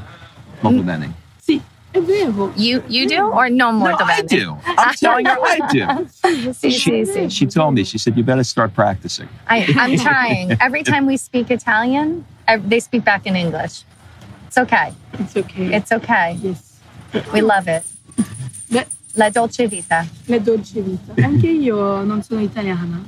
molto 0.61 0.81
Mm. 0.81 0.85
bene. 0.85 1.13
Sì, 1.39 1.61
è 1.91 1.99
vero. 2.01 2.51
you 2.55 2.81
you 2.87 3.05
do 3.07 3.21
or 3.31 3.49
no 3.49 3.69
No, 3.71 3.77
molto 3.77 4.03
I 4.05 4.23
do. 4.23 4.57
I'm 4.77 4.93
telling 4.99 5.27
her 5.27 5.37
I 5.43 5.59
do. 5.71 6.07
Sì, 6.53 6.71
She, 6.71 7.05
sì, 7.05 7.05
sì. 7.05 7.29
she 7.29 7.45
told 7.45 7.73
me, 7.75 7.83
she 7.83 7.97
said, 7.99 8.15
you 8.17 8.23
better 8.23 8.43
start 8.43 8.73
practicing. 8.73 9.27
I, 9.47 9.65
I'm 9.77 9.97
trying. 9.97 10.51
Every 10.59 10.81
time 10.83 11.05
we 11.05 11.17
speak 11.17 11.51
Italian, 11.51 12.25
ev- 12.47 12.67
they 12.67 12.79
speak 12.79 13.03
back 13.03 13.25
in 13.27 13.35
English. 13.35 13.83
It's 14.53 14.61
okay. 14.61 14.93
It's 15.17 15.35
okay. 15.35 15.73
It's 15.73 15.91
okay. 15.91 16.37
yes. 16.43 16.77
We 17.33 17.41
love 17.41 17.67
it. 17.67 17.81
Beh, 18.69 18.85
La 19.15 19.29
dolce 19.31 19.65
vita. 19.67 20.05
la 20.27 20.37
dolce 20.37 20.79
vita. 20.81 21.13
Anche 21.25 21.47
io 21.49 22.03
non 22.03 22.21
sono 22.21 22.39
italiana. 22.41 23.01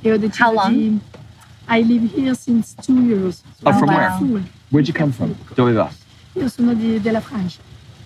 E 0.00 0.12
ho 0.12 0.16
deciso 0.16 0.44
How 0.44 0.52
long? 0.54 0.70
di... 0.76 1.00
I 1.68 1.82
live 1.82 2.06
here 2.14 2.34
since 2.36 2.72
two 2.80 3.00
years. 3.02 3.42
Oh, 3.64 3.72
from 3.72 3.88
wow. 3.88 4.20
where? 4.22 4.44
Where'd 4.70 4.86
you 4.86 4.94
come 4.94 5.10
from? 5.10 5.34
Dove 5.56 5.72
va? 5.72 5.90
Io 6.34 6.46
sono 6.48 6.72
di- 6.72 7.00
della 7.00 7.20
Francia. 7.20 7.58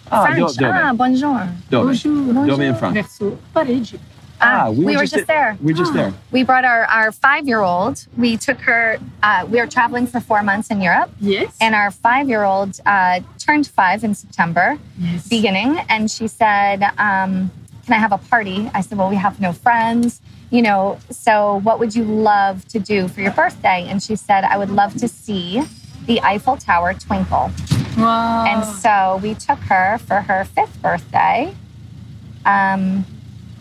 Ah, 0.08 0.22
French. 0.22 0.38
do- 0.38 0.64
dove? 0.64 0.78
Ah, 0.78 0.94
bonjour. 0.94 1.46
Dove? 1.68 1.84
Bonjour. 1.84 2.46
Dove 2.46 2.64
in 2.64 2.74
France? 2.76 2.94
Verso 2.94 3.38
Parigi. 3.52 3.98
Ah, 4.42 4.70
we, 4.70 4.84
we 4.86 4.96
were 4.96 5.04
just 5.06 5.26
there. 5.26 5.56
We 5.62 5.72
were 5.72 5.78
just 5.78 5.92
there. 5.92 6.12
We 6.32 6.42
brought 6.44 6.64
our, 6.64 6.84
our 6.84 7.12
five 7.12 7.46
year 7.46 7.60
old. 7.60 8.06
We 8.16 8.36
took 8.36 8.58
her, 8.60 8.98
uh, 9.22 9.46
we 9.50 9.58
were 9.60 9.66
traveling 9.66 10.06
for 10.06 10.20
four 10.20 10.42
months 10.42 10.70
in 10.70 10.80
Europe, 10.80 11.10
Yes. 11.20 11.56
and 11.60 11.74
our 11.74 11.90
five 11.90 12.28
year 12.28 12.44
old 12.44 12.80
uh, 12.86 13.20
turned 13.38 13.66
five 13.66 14.02
in 14.04 14.14
September. 14.14 14.78
yes. 14.98 15.28
beginning 15.28 15.78
and 15.88 16.10
she 16.10 16.26
said 16.28 16.82
um, 16.98 17.50
can 17.84 17.94
i 17.94 17.98
have 17.98 18.12
a 18.12 18.18
party 18.18 18.70
i 18.74 18.80
said 18.80 18.96
well 18.98 19.08
we 19.08 19.16
have 19.16 19.40
no 19.40 19.52
friends 19.52 20.20
you 20.50 20.60
know 20.62 20.98
so 21.10 21.56
what 21.66 21.78
would 21.80 21.94
you 21.96 22.04
love 22.04 22.66
to 22.68 22.78
do 22.78 23.08
for 23.08 23.20
your 23.22 23.32
birthday 23.32 23.86
and 23.88 24.02
she 24.02 24.14
said 24.14 24.44
i 24.44 24.56
would 24.58 24.70
love 24.70 24.94
to 24.96 25.08
see 25.08 25.62
the 26.06 26.20
eiffel 26.22 26.56
tower 26.56 26.92
twinkle 26.94 27.50
Wow. 27.96 28.44
and 28.46 28.64
so 28.64 29.18
we 29.22 29.34
took 29.34 29.58
her 29.60 29.98
for 29.98 30.20
her 30.20 30.44
fifth 30.44 30.80
birthday 30.82 31.52
um, 32.44 33.04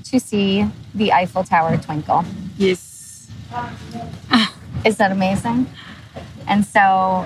to 0.09 0.19
see 0.19 0.65
the 0.95 1.11
eiffel 1.13 1.43
tower 1.43 1.77
twinkle 1.77 2.23
Yes. 2.57 3.27
is 4.85 4.97
that 4.97 5.11
amazing 5.11 5.67
and 6.47 6.65
so 6.65 7.25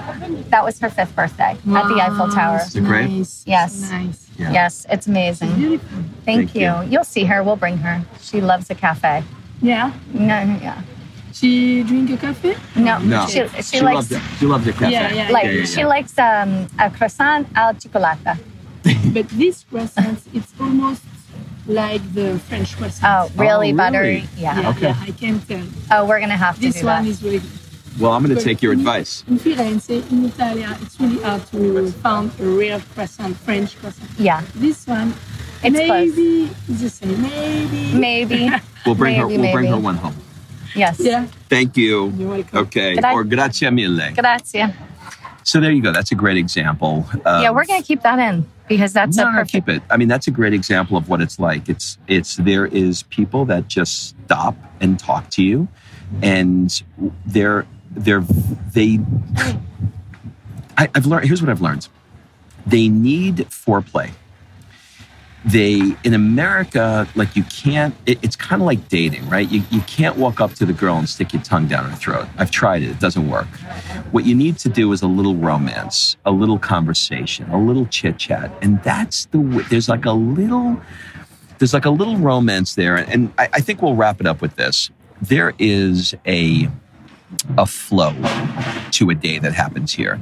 that 0.49 0.63
was 0.65 0.79
her 0.79 0.89
fifth 0.89 1.15
birthday 1.15 1.51
at 1.51 1.87
the 1.87 1.99
eiffel 2.01 2.29
tower 2.29 2.59
so 2.59 2.79
it 2.79 2.83
great? 2.85 3.09
Nice. 3.09 3.43
Yes. 3.45 3.91
Nice. 3.91 4.29
Yeah. 4.37 4.51
yes 4.51 4.85
it's 4.89 5.07
amazing 5.07 5.53
Beautiful. 5.55 5.87
Thank, 6.25 6.51
Thank 6.51 6.55
you. 6.55 6.61
you. 6.61 6.91
you. 6.91 6.97
will 6.99 7.03
see 7.05 7.25
her. 7.25 7.43
We'll 7.43 7.55
bring 7.57 7.77
her. 7.77 8.03
She 8.21 8.39
loves 8.41 8.69
a 8.69 8.75
cafe. 8.75 9.23
Yeah. 9.61 9.91
No, 10.13 10.39
yeah. 10.61 10.81
She 11.33 11.83
drink 11.83 12.09
a 12.11 12.17
cafe? 12.17 12.55
No, 12.75 12.99
No. 12.99 13.25
she, 13.27 13.47
she, 13.61 13.81
likes 13.81 13.95
loves 13.95 14.11
it. 14.11 14.21
She 14.39 14.45
loves 14.45 14.65
the 14.65 14.73
cafe. 14.73 14.91
Yeah, 14.91 15.13
yeah, 15.13 15.29
like 15.31 15.45
yeah, 15.45 15.51
yeah, 15.51 15.65
she 15.65 15.83
likes 15.83 16.17
um, 16.19 16.67
a 16.79 16.89
croissant 16.91 17.47
al 17.55 17.73
chocolate. 17.73 18.37
But 19.13 19.29
this 19.29 19.63
croissant, 19.69 20.19
it's 20.33 20.53
almost 20.59 21.01
like 21.67 22.01
the 22.13 22.39
French 22.39 22.75
croissant. 22.77 23.03
Oh, 23.31 23.31
really 23.35 23.49
oh, 23.49 23.59
really? 23.59 23.73
buttery? 23.73 24.27
Yeah. 24.37 24.59
yeah, 24.61 24.69
Okay. 24.69 24.81
yeah, 24.89 24.97
I 25.07 25.11
can 25.11 25.39
tell. 25.41 25.65
Oh, 25.91 26.05
we're 26.07 26.19
gonna 26.19 26.37
have 26.37 26.55
to 26.55 26.61
This 26.61 26.79
do 26.81 26.85
one 26.85 27.03
that. 27.05 27.09
is 27.09 27.23
really 27.23 27.39
good. 27.39 27.49
Well, 27.99 28.11
I'm 28.11 28.25
going 28.25 28.35
to 28.35 28.43
take 28.43 28.63
your 28.63 28.73
in- 28.73 28.79
advice. 28.79 29.23
In 29.27 29.37
Firenze, 29.37 30.01
in 30.11 30.25
Italia, 30.25 30.75
it's 30.81 30.99
really 30.99 31.21
hard 31.21 31.45
to 31.51 31.91
find 32.01 32.31
a 32.39 32.43
real 32.43 32.81
croissant, 32.95 33.37
French 33.37 33.77
croissant. 33.77 34.09
yeah, 34.17 34.41
This 34.55 34.87
one, 34.87 35.13
It's 35.63 35.77
maybe 35.77 36.49
it's 36.67 36.81
the 36.81 36.89
same. 36.89 37.21
Maybe. 37.21 37.93
maybe. 37.93 38.49
We'll 38.87 38.95
bring 38.95 39.13
her. 39.19 39.27
We'll 39.27 39.51
bring 39.51 39.67
her 39.69 39.77
one 39.77 39.97
home. 39.97 40.15
yes. 40.75 40.99
Yeah. 40.99 41.27
Thank 41.49 41.77
you. 41.77 42.09
You're 42.17 42.29
welcome. 42.29 42.57
Okay. 42.65 42.95
Could 42.95 43.05
I- 43.05 43.13
Or 43.13 43.23
grazie 43.23 43.69
mille. 43.69 44.11
Grazie. 44.15 44.73
So 45.43 45.59
there 45.59 45.71
you 45.71 45.81
go. 45.81 45.91
That's 45.91 46.11
a 46.11 46.15
great 46.15 46.37
example. 46.37 47.05
yeah, 47.25 47.49
we're 47.51 47.65
gonna 47.65 47.83
keep 47.83 48.01
that 48.01 48.19
in 48.19 48.49
because 48.67 48.93
that's 48.93 49.17
no, 49.17 49.27
a 49.27 49.31
perfect. 49.31 49.51
keep 49.51 49.69
it. 49.69 49.83
I 49.89 49.97
mean, 49.97 50.07
that's 50.07 50.27
a 50.27 50.31
great 50.31 50.53
example 50.53 50.97
of 50.97 51.09
what 51.09 51.21
it's 51.21 51.39
like. 51.39 51.69
It's 51.69 51.97
it's 52.07 52.37
there 52.37 52.65
is 52.65 53.03
people 53.03 53.45
that 53.45 53.67
just 53.67 54.15
stop 54.25 54.55
and 54.79 54.99
talk 54.99 55.29
to 55.31 55.43
you, 55.43 55.67
and 56.21 56.83
they're 57.25 57.65
they're 57.91 58.21
they. 58.73 58.99
I, 60.77 60.89
I've 60.95 61.05
learned. 61.05 61.27
Here's 61.27 61.41
what 61.41 61.49
I've 61.49 61.61
learned. 61.61 61.87
They 62.65 62.87
need 62.87 63.37
foreplay. 63.49 64.11
They 65.45 65.95
in 66.03 66.13
America, 66.13 67.07
like 67.15 67.35
you 67.35 67.43
can't. 67.43 67.95
It, 68.05 68.17
it's 68.23 68.35
kind 68.35 68.61
of 68.61 68.65
like 68.65 68.87
dating, 68.87 69.27
right? 69.29 69.49
You 69.49 69.63
you 69.71 69.81
can't 69.81 70.15
walk 70.15 70.39
up 70.39 70.53
to 70.53 70.65
the 70.65 70.71
girl 70.71 70.95
and 70.97 71.09
stick 71.09 71.33
your 71.33 71.41
tongue 71.41 71.67
down 71.67 71.89
her 71.89 71.95
throat. 71.95 72.27
I've 72.37 72.51
tried 72.51 72.81
it; 72.81 72.91
it 72.91 72.99
doesn't 72.99 73.29
work. 73.29 73.47
What 74.11 74.25
you 74.25 74.35
need 74.35 74.57
to 74.59 74.69
do 74.69 74.91
is 74.93 75.01
a 75.01 75.07
little 75.07 75.35
romance, 75.35 76.15
a 76.25 76.31
little 76.31 76.59
conversation, 76.59 77.49
a 77.49 77.61
little 77.61 77.85
chit 77.87 78.17
chat, 78.17 78.51
and 78.61 78.81
that's 78.83 79.25
the. 79.25 79.39
There's 79.69 79.89
like 79.89 80.05
a 80.05 80.13
little. 80.13 80.81
There's 81.57 81.73
like 81.73 81.85
a 81.85 81.89
little 81.89 82.17
romance 82.17 82.75
there, 82.75 82.95
and 82.95 83.33
I, 83.37 83.49
I 83.53 83.59
think 83.59 83.81
we'll 83.81 83.95
wrap 83.95 84.21
it 84.21 84.27
up 84.27 84.41
with 84.41 84.55
this. 84.55 84.91
There 85.21 85.53
is 85.59 86.15
a 86.25 86.69
a 87.57 87.65
flow 87.65 88.13
to 88.91 89.09
a 89.09 89.15
day 89.15 89.39
that 89.39 89.53
happens 89.53 89.93
here. 89.93 90.21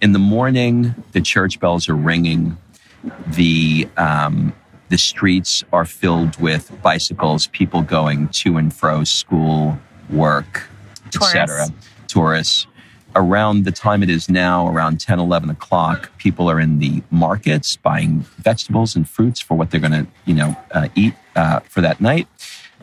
In 0.00 0.12
the 0.12 0.18
morning, 0.18 0.94
the 1.12 1.20
church 1.20 1.58
bells 1.58 1.88
are 1.88 1.96
ringing. 1.96 2.56
The 3.28 3.88
um, 3.96 4.52
the 4.88 4.98
streets 4.98 5.64
are 5.72 5.84
filled 5.84 6.40
with 6.40 6.72
bicycles, 6.82 7.46
people 7.48 7.82
going 7.82 8.28
to 8.28 8.56
and 8.56 8.72
fro, 8.72 9.04
school, 9.04 9.78
work, 10.10 10.68
etc. 11.06 11.66
Tourists. 12.06 12.66
Around 13.14 13.64
the 13.64 13.72
time 13.72 14.02
it 14.02 14.10
is 14.10 14.28
now, 14.28 14.68
around 14.68 15.00
10, 15.00 15.18
11 15.18 15.50
o'clock, 15.50 16.16
people 16.18 16.50
are 16.50 16.60
in 16.60 16.78
the 16.78 17.02
markets 17.10 17.76
buying 17.76 18.20
vegetables 18.36 18.94
and 18.94 19.08
fruits 19.08 19.40
for 19.40 19.56
what 19.56 19.70
they're 19.70 19.80
going 19.80 19.92
to, 19.92 20.06
you 20.24 20.34
know, 20.34 20.56
uh, 20.72 20.88
eat 20.94 21.14
uh, 21.34 21.60
for 21.60 21.80
that 21.80 22.00
night 22.00 22.28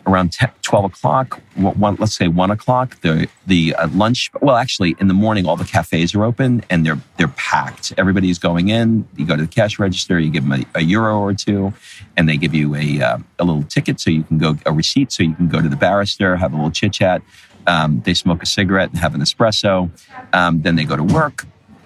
around 0.05 0.33
10, 0.33 0.51
12 0.61 0.85
o'clock, 0.85 1.41
one, 1.55 1.95
let's 1.95 2.15
say 2.15 2.27
one 2.27 2.51
o'clock, 2.51 2.99
the 3.01 3.27
the 3.47 3.75
uh, 3.75 3.87
lunch. 3.89 4.31
Well, 4.41 4.55
actually, 4.55 4.95
in 4.99 5.07
the 5.07 5.13
morning, 5.13 5.45
all 5.45 5.55
the 5.55 5.65
cafes 5.65 6.13
are 6.15 6.23
open 6.23 6.63
and 6.69 6.85
they're 6.85 6.99
they're 7.17 7.29
packed. 7.29 7.93
Everybody's 7.97 8.39
going 8.39 8.69
in. 8.69 9.07
You 9.15 9.25
go 9.25 9.35
to 9.35 9.43
the 9.43 9.47
cash 9.47 9.79
register, 9.79 10.19
you 10.19 10.29
give 10.29 10.47
them 10.47 10.65
a, 10.75 10.79
a 10.79 10.81
euro 10.81 11.19
or 11.19 11.33
two, 11.33 11.73
and 12.17 12.27
they 12.27 12.37
give 12.37 12.53
you 12.53 12.75
a 12.75 13.01
uh, 13.01 13.17
a 13.39 13.43
little 13.43 13.63
ticket 13.63 13.99
so 13.99 14.09
you 14.09 14.23
can 14.23 14.37
go 14.37 14.57
a 14.65 14.73
receipt 14.73 15.11
so 15.11 15.23
you 15.23 15.35
can 15.35 15.47
go 15.47 15.61
to 15.61 15.69
the 15.69 15.75
barrister, 15.75 16.35
have 16.35 16.53
a 16.53 16.55
little 16.55 16.71
chit 16.71 16.93
chat. 16.93 17.21
Um, 17.67 18.01
they 18.05 18.13
smoke 18.13 18.43
a 18.43 18.45
cigarette 18.45 18.89
and 18.91 18.99
have 18.99 19.15
an 19.15 19.21
espresso. 19.21 19.89
Um, 20.33 20.61
then 20.61 20.75
they 20.75 20.85
go 20.85 20.95
to 20.95 21.03
work. 21.03 21.45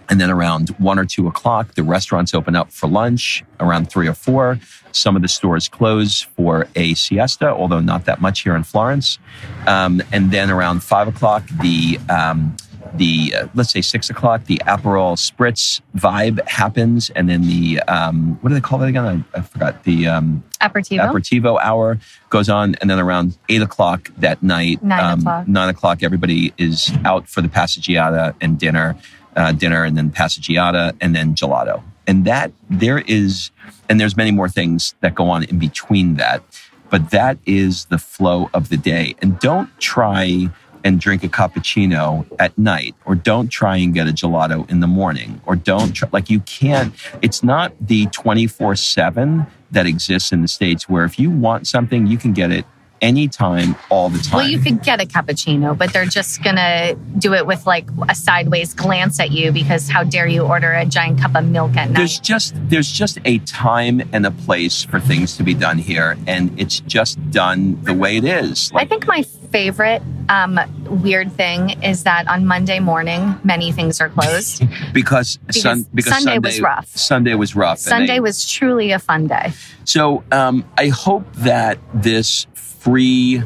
And 0.10 0.20
then 0.20 0.32
around 0.32 0.70
one 0.80 0.98
or 0.98 1.06
two 1.06 1.28
o'clock, 1.28 1.76
the 1.76 1.84
restaurants 1.84 2.34
open 2.34 2.56
up 2.56 2.72
for 2.72 2.88
lunch. 2.90 3.44
Around 3.60 3.92
three 3.92 4.08
or 4.08 4.14
four, 4.16 4.60
some 4.92 5.16
of 5.16 5.22
the 5.22 5.28
stores 5.28 5.68
close 5.70 6.22
for 6.22 6.68
a 6.76 6.94
siesta, 6.96 7.50
although 7.50 7.80
not 7.80 8.06
that 8.06 8.20
much 8.22 8.42
here 8.42 8.56
in 8.56 8.64
Florence. 8.64 9.20
Um, 9.68 10.02
and 10.12 10.32
then 10.32 10.50
around 10.50 10.82
five 10.84 11.08
o'clock, 11.08 11.44
the 11.62 12.00
um, 12.10 12.56
the 12.96 13.36
uh, 13.36 13.48
let's 13.54 13.72
say 13.72 13.82
six 13.82 14.10
o'clock, 14.10 14.46
the 14.46 14.60
Aperol 14.66 15.16
Spritz 15.16 15.82
vibe 15.96 16.44
happens, 16.48 17.12
and 17.12 17.30
then 17.30 17.42
the 17.44 17.80
um, 17.84 18.40
what 18.42 18.50
do 18.50 18.56
they 18.56 18.62
call 18.62 18.80
that 18.80 18.88
again? 18.90 19.24
I, 19.36 19.38
I 19.38 19.42
forgot 19.42 19.84
the 19.84 20.08
um, 20.08 20.44
Aperitivo. 20.60 21.02
aperitivo 21.12 21.60
hour 21.62 22.00
goes 22.30 22.50
on, 22.50 22.74
and 22.82 22.90
then 22.90 22.98
around 22.98 23.38
eight 23.48 23.62
o'clock 23.62 24.10
that 24.18 24.42
night, 24.42 24.80
um, 24.82 24.88
Nine 24.88 25.20
o'clock. 25.20 25.48
nine 25.48 25.70
o'clock, 25.70 26.02
everybody 26.02 26.52
is 26.58 26.92
out 27.06 27.30
for 27.30 27.42
the 27.42 27.48
passeggiata 27.50 28.34
and 28.42 28.58
dinner, 28.58 28.96
uh, 29.36 29.52
dinner, 29.52 29.84
and 29.84 29.98
then 29.98 30.10
passeggiata, 30.10 30.96
and 31.02 31.16
then 31.16 31.36
gelato. 31.36 31.84
And 32.08 32.26
that 32.26 32.52
there 32.70 33.00
is, 33.00 33.52
and 33.88 34.00
there's 34.00 34.18
many 34.18 34.32
more 34.32 34.50
things 34.50 34.96
that 35.02 35.16
go 35.16 35.30
on 35.30 35.44
in 35.44 35.60
between 35.60 36.16
that, 36.16 36.44
but 36.90 37.12
that 37.12 37.38
is 37.46 37.86
the 37.86 38.00
flow 38.00 38.50
of 38.54 38.70
the 38.70 38.78
day. 38.78 39.16
And 39.22 39.40
don't 39.40 39.70
try 39.80 40.50
and 40.84 41.00
drink 41.00 41.24
a 41.24 41.28
cappuccino 41.28 42.26
at 42.40 42.58
night, 42.58 42.96
or 43.06 43.16
don't 43.16 43.50
try 43.50 43.78
and 43.78 43.94
get 43.94 44.08
a 44.08 44.12
gelato 44.12 44.70
in 44.70 44.80
the 44.80 44.88
morning, 44.88 45.42
or 45.46 45.56
don't 45.56 45.92
try, 45.92 46.10
like 46.12 46.30
you 46.30 46.40
can't. 46.42 46.94
It's 47.22 47.44
not 47.44 47.74
the 47.80 48.06
24 48.08 48.76
seven 48.76 49.46
that 49.72 49.86
exists 49.86 50.32
in 50.32 50.42
the 50.42 50.48
states 50.48 50.90
where 50.90 51.04
if 51.04 51.20
you 51.20 51.30
want 51.30 51.68
something, 51.68 52.08
you 52.08 52.18
can 52.18 52.34
get 52.34 52.52
it 52.52 52.66
anytime, 53.02 53.76
all 53.90 54.10
the 54.10 54.20
time. 54.20 54.38
Well, 54.38 54.48
you 54.48 54.60
could 54.60 54.84
get 54.84 55.02
a 55.02 55.06
cappuccino, 55.06 55.78
but 55.78 55.94
they're 55.94 56.06
just 56.06 56.44
gonna 56.44 56.96
do 57.18 57.34
it 57.34 57.46
with 57.46 57.66
like 57.66 57.88
a 58.08 58.16
sideways 58.16 58.74
glance 58.74 59.20
at 59.20 59.32
you 59.32 59.52
because 59.52 59.90
how 59.90 60.04
dare 60.04 60.28
you 60.28 60.42
order 60.44 60.72
a 60.74 60.86
giant 60.86 61.20
cup 61.20 61.36
of 61.36 61.46
milk 61.46 61.76
at 61.76 61.90
night? 61.90 61.98
there's 61.98 62.20
just 62.20 62.54
there's 62.70 62.92
just 62.92 63.20
a 63.26 63.40
time 63.40 64.02
and 64.14 64.26
a 64.26 64.32
place 64.32 64.84
for 64.84 65.00
things 65.00 65.38
to 65.38 65.44
be 65.44 65.54
done 65.54 65.78
here, 65.78 66.18
and 66.28 66.58
it's 66.60 66.80
just 66.82 67.18
done 67.32 67.82
the 67.84 67.94
way 67.94 68.18
it 68.18 68.24
is. 68.26 68.72
I 68.74 68.86
think 68.86 69.08
my 69.08 69.24
favorite 69.24 70.02
um, 70.30 70.60
weird 71.02 71.32
thing 71.34 71.82
is 71.84 72.04
that 72.04 72.28
on 72.28 72.46
Monday 72.46 72.80
morning, 72.80 73.40
many 73.44 73.72
things 73.72 74.00
are 74.00 74.10
closed. 74.10 74.64
because, 74.94 75.38
Because 75.48 75.62
sun, 75.62 75.86
because 75.94 76.14
Sunday 76.14 76.38
was 76.38 76.62
rough. 76.62 76.88
Sunday 76.96 77.36
was 77.36 77.56
rough. 77.56 77.80
Sunday 77.80 78.08
they- 78.08 78.20
was 78.20 78.50
truly 78.50 78.92
a 78.92 79.00
fun 79.00 79.28
day. 79.28 79.52
So 79.86 80.24
um, 80.32 80.66
I 80.78 80.90
hope 80.90 81.24
that 81.38 81.80
this 81.94 82.46
free 82.80 83.44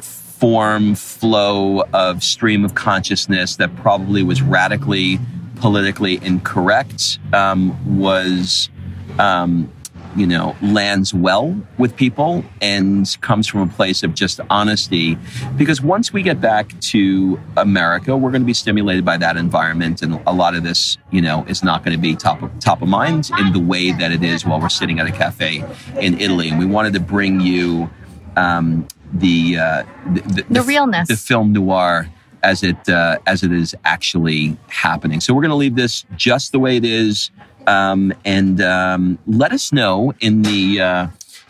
form 0.00 0.94
flow 0.94 1.82
of 1.92 2.22
stream 2.22 2.64
of 2.64 2.74
consciousness 2.74 3.56
that 3.56 3.74
probably 3.76 4.22
was 4.22 4.40
radically 4.40 5.18
politically 5.56 6.22
incorrect 6.22 7.18
um, 7.32 7.98
was, 7.98 8.70
um, 9.18 9.72
you 10.14 10.26
know, 10.26 10.56
lands 10.62 11.12
well 11.12 11.60
with 11.76 11.96
people 11.96 12.44
and 12.62 13.16
comes 13.20 13.48
from 13.48 13.60
a 13.60 13.66
place 13.66 14.04
of 14.04 14.14
just 14.14 14.40
honesty. 14.48 15.18
Because 15.56 15.82
once 15.82 16.12
we 16.12 16.22
get 16.22 16.40
back 16.40 16.78
to 16.80 17.40
America, 17.56 18.16
we're 18.16 18.30
going 18.30 18.42
to 18.42 18.46
be 18.46 18.54
stimulated 18.54 19.04
by 19.04 19.16
that 19.16 19.36
environment, 19.36 20.02
and 20.02 20.20
a 20.26 20.32
lot 20.32 20.54
of 20.54 20.62
this, 20.62 20.96
you 21.10 21.20
know, 21.20 21.44
is 21.48 21.64
not 21.64 21.84
going 21.84 21.96
to 21.96 22.00
be 22.00 22.14
top 22.14 22.42
of 22.42 22.56
top 22.60 22.80
of 22.80 22.88
mind 22.88 23.30
in 23.38 23.52
the 23.52 23.60
way 23.60 23.90
that 23.90 24.12
it 24.12 24.22
is 24.22 24.46
while 24.46 24.60
we're 24.60 24.68
sitting 24.68 25.00
at 25.00 25.06
a 25.06 25.12
cafe 25.12 25.64
in 26.00 26.20
Italy. 26.20 26.48
And 26.48 26.58
we 26.58 26.66
wanted 26.66 26.92
to 26.94 27.00
bring 27.00 27.40
you 27.40 27.90
um, 28.38 28.86
the, 29.12 29.58
uh, 29.58 29.82
the, 30.12 30.44
The 30.48 30.62
realness. 30.62 31.08
the 31.08 31.16
film 31.16 31.52
noir 31.52 32.08
as 32.42 32.62
it 32.62 32.88
uh, 32.88 33.18
as 33.26 33.42
it 33.42 33.52
is 33.52 33.74
actually 33.84 34.56
happening. 34.68 35.20
So 35.20 35.34
we're 35.34 35.42
going 35.42 35.50
to 35.50 35.56
leave 35.56 35.74
this 35.74 36.04
just 36.16 36.52
the 36.52 36.58
way 36.58 36.76
it 36.76 36.84
is, 36.84 37.30
um, 37.66 38.12
and 38.24 38.60
um, 38.60 39.18
let 39.26 39.52
us 39.52 39.72
know 39.72 40.14
in 40.20 40.42
the 40.42 40.80
uh, 40.80 41.06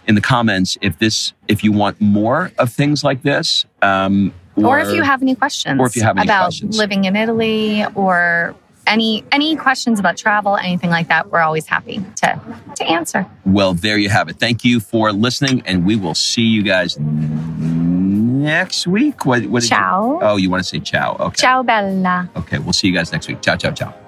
in 0.06 0.14
the 0.14 0.20
comments 0.20 0.78
if 0.80 0.98
this 0.98 1.32
if 1.46 1.62
you 1.62 1.72
want 1.72 2.00
more 2.00 2.52
of 2.58 2.72
things 2.72 3.04
like 3.04 3.22
this, 3.22 3.66
um, 3.82 4.32
Or, 4.56 4.78
if 4.80 4.92
you 4.94 5.02
have 5.02 5.20
any 5.22 5.34
questions 5.34 5.78
or 5.78 5.86
if 5.86 5.94
you 5.94 6.02
have 6.02 6.16
any 6.16 6.26
about 6.26 6.44
questions. 6.44 6.78
living 6.78 7.04
in 7.04 7.14
Italy 7.16 7.84
or 7.94 8.54
any 8.88 9.24
any 9.32 9.54
questions 9.56 10.00
about 10.00 10.16
travel, 10.16 10.56
anything 10.56 10.90
like 10.90 11.08
that, 11.08 11.30
we're 11.30 11.40
always 11.40 11.66
happy 11.66 12.00
to 12.16 12.40
to 12.76 12.84
answer. 12.84 13.26
Well, 13.44 13.74
there 13.74 13.98
you 13.98 14.08
have 14.08 14.28
it. 14.28 14.36
Thank 14.40 14.64
you 14.64 14.80
for 14.80 15.12
listening, 15.12 15.62
and 15.66 15.84
we 15.84 15.96
will 15.96 16.14
see 16.14 16.42
you 16.42 16.62
guys 16.62 16.98
next 16.98 18.86
week. 18.86 19.26
What? 19.26 19.46
what 19.46 19.62
you- 19.62 19.68
Ciao. 19.68 20.18
oh, 20.22 20.36
you 20.36 20.50
want 20.50 20.62
to 20.62 20.68
say 20.68 20.80
ciao? 20.80 21.16
Okay. 21.20 21.36
Ciao 21.36 21.62
bella. 21.62 22.28
Okay, 22.36 22.58
we'll 22.58 22.72
see 22.72 22.88
you 22.88 22.94
guys 22.94 23.12
next 23.12 23.28
week. 23.28 23.40
Ciao, 23.42 23.56
ciao, 23.56 23.72
ciao. 23.72 24.07